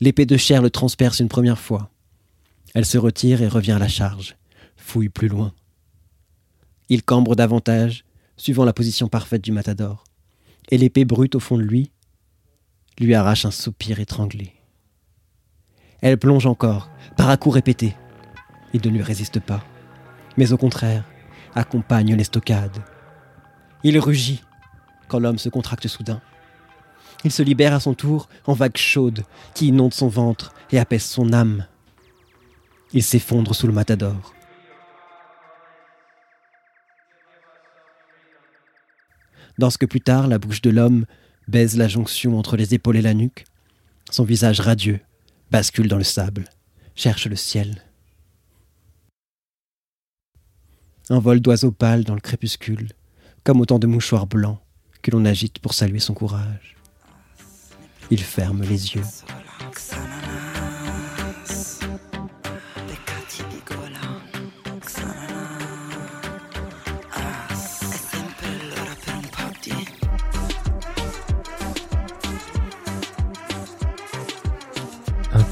L'épée 0.01 0.25
de 0.25 0.37
chair 0.37 0.61
le 0.61 0.69
transperce 0.69 1.19
une 1.19 1.29
première 1.29 1.59
fois. 1.59 1.89
Elle 2.73 2.85
se 2.85 2.97
retire 2.97 3.41
et 3.41 3.47
revient 3.47 3.71
à 3.73 3.79
la 3.79 3.87
charge, 3.87 4.35
fouille 4.77 5.09
plus 5.09 5.27
loin. 5.27 5.53
Il 6.89 7.03
cambre 7.03 7.35
davantage, 7.35 8.03
suivant 8.39 8.63
la 8.63 8.73
position 8.73 9.09
parfaite 9.09 9.43
du 9.43 9.51
matador, 9.51 10.05
et 10.71 10.77
l'épée 10.77 11.03
brute 11.03 11.35
au 11.35 11.39
fond 11.39 11.57
de 11.57 11.63
lui 11.63 11.91
lui 12.97 13.13
arrache 13.13 13.45
un 13.45 13.51
soupir 13.51 13.99
étranglé. 13.99 14.53
Elle 16.01 16.17
plonge 16.17 16.45
encore, 16.45 16.89
par 17.17 17.29
à 17.29 17.37
coups 17.37 17.55
répétés. 17.55 17.95
Il 18.73 18.81
ne 18.83 18.89
lui 18.89 19.01
résiste 19.01 19.39
pas, 19.39 19.63
mais 20.37 20.53
au 20.53 20.57
contraire, 20.57 21.03
accompagne 21.53 22.15
l'estocade. 22.15 22.83
Il 23.83 23.99
rugit 23.99 24.41
quand 25.07 25.19
l'homme 25.19 25.37
se 25.37 25.49
contracte 25.49 25.87
soudain. 25.87 26.21
Il 27.25 27.31
se 27.31 27.43
libère 27.43 27.73
à 27.73 27.79
son 27.79 27.93
tour 27.93 28.29
en 28.45 28.53
vagues 28.53 28.77
chaudes 28.77 29.23
qui 29.53 29.67
inondent 29.67 29.93
son 29.93 30.07
ventre 30.07 30.53
et 30.71 30.79
apaisent 30.79 31.03
son 31.03 31.33
âme. 31.33 31.65
Il 32.93 33.03
s'effondre 33.03 33.53
sous 33.53 33.67
le 33.67 33.73
matador. 33.73 34.33
Dans 39.59 39.69
ce 39.69 39.77
que 39.77 39.85
plus 39.85 39.99
tard 39.99 40.29
la 40.29 40.39
bouche 40.39 40.61
de 40.61 40.69
l'homme 40.69 41.05
baise 41.49 41.75
la 41.75 41.89
jonction 41.89 42.39
entre 42.39 42.55
les 42.55 42.73
épaules 42.73 42.95
et 42.95 43.01
la 43.01 43.13
nuque, 43.13 43.43
son 44.09 44.23
visage 44.23 44.61
radieux 44.61 45.01
bascule 45.51 45.89
dans 45.89 45.97
le 45.97 46.05
sable, 46.05 46.45
cherche 46.95 47.27
le 47.27 47.35
ciel. 47.35 47.83
Un 51.09 51.19
vol 51.19 51.41
d'oiseaux 51.41 51.73
pâles 51.73 52.05
dans 52.05 52.15
le 52.15 52.21
crépuscule, 52.21 52.87
comme 53.43 53.59
autant 53.59 53.79
de 53.79 53.87
mouchoirs 53.87 54.27
blancs 54.27 54.59
que 55.01 55.11
l'on 55.11 55.25
agite 55.25 55.59
pour 55.59 55.73
saluer 55.73 55.99
son 55.99 56.13
courage. 56.13 56.77
Il 58.11 58.21
ferme 58.21 58.61
les 58.61 58.95
yeux. 58.95 59.03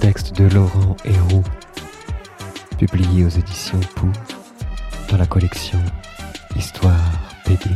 Texte 0.08 0.38
de 0.38 0.46
Laurent 0.46 0.96
Héroux, 1.04 1.44
publié 2.78 3.26
aux 3.26 3.30
éditions 3.30 3.82
Pou 3.94 4.10
dans 5.10 5.18
la 5.18 5.26
collection 5.26 5.80
Histoire 6.56 7.12
BD. 7.46 7.76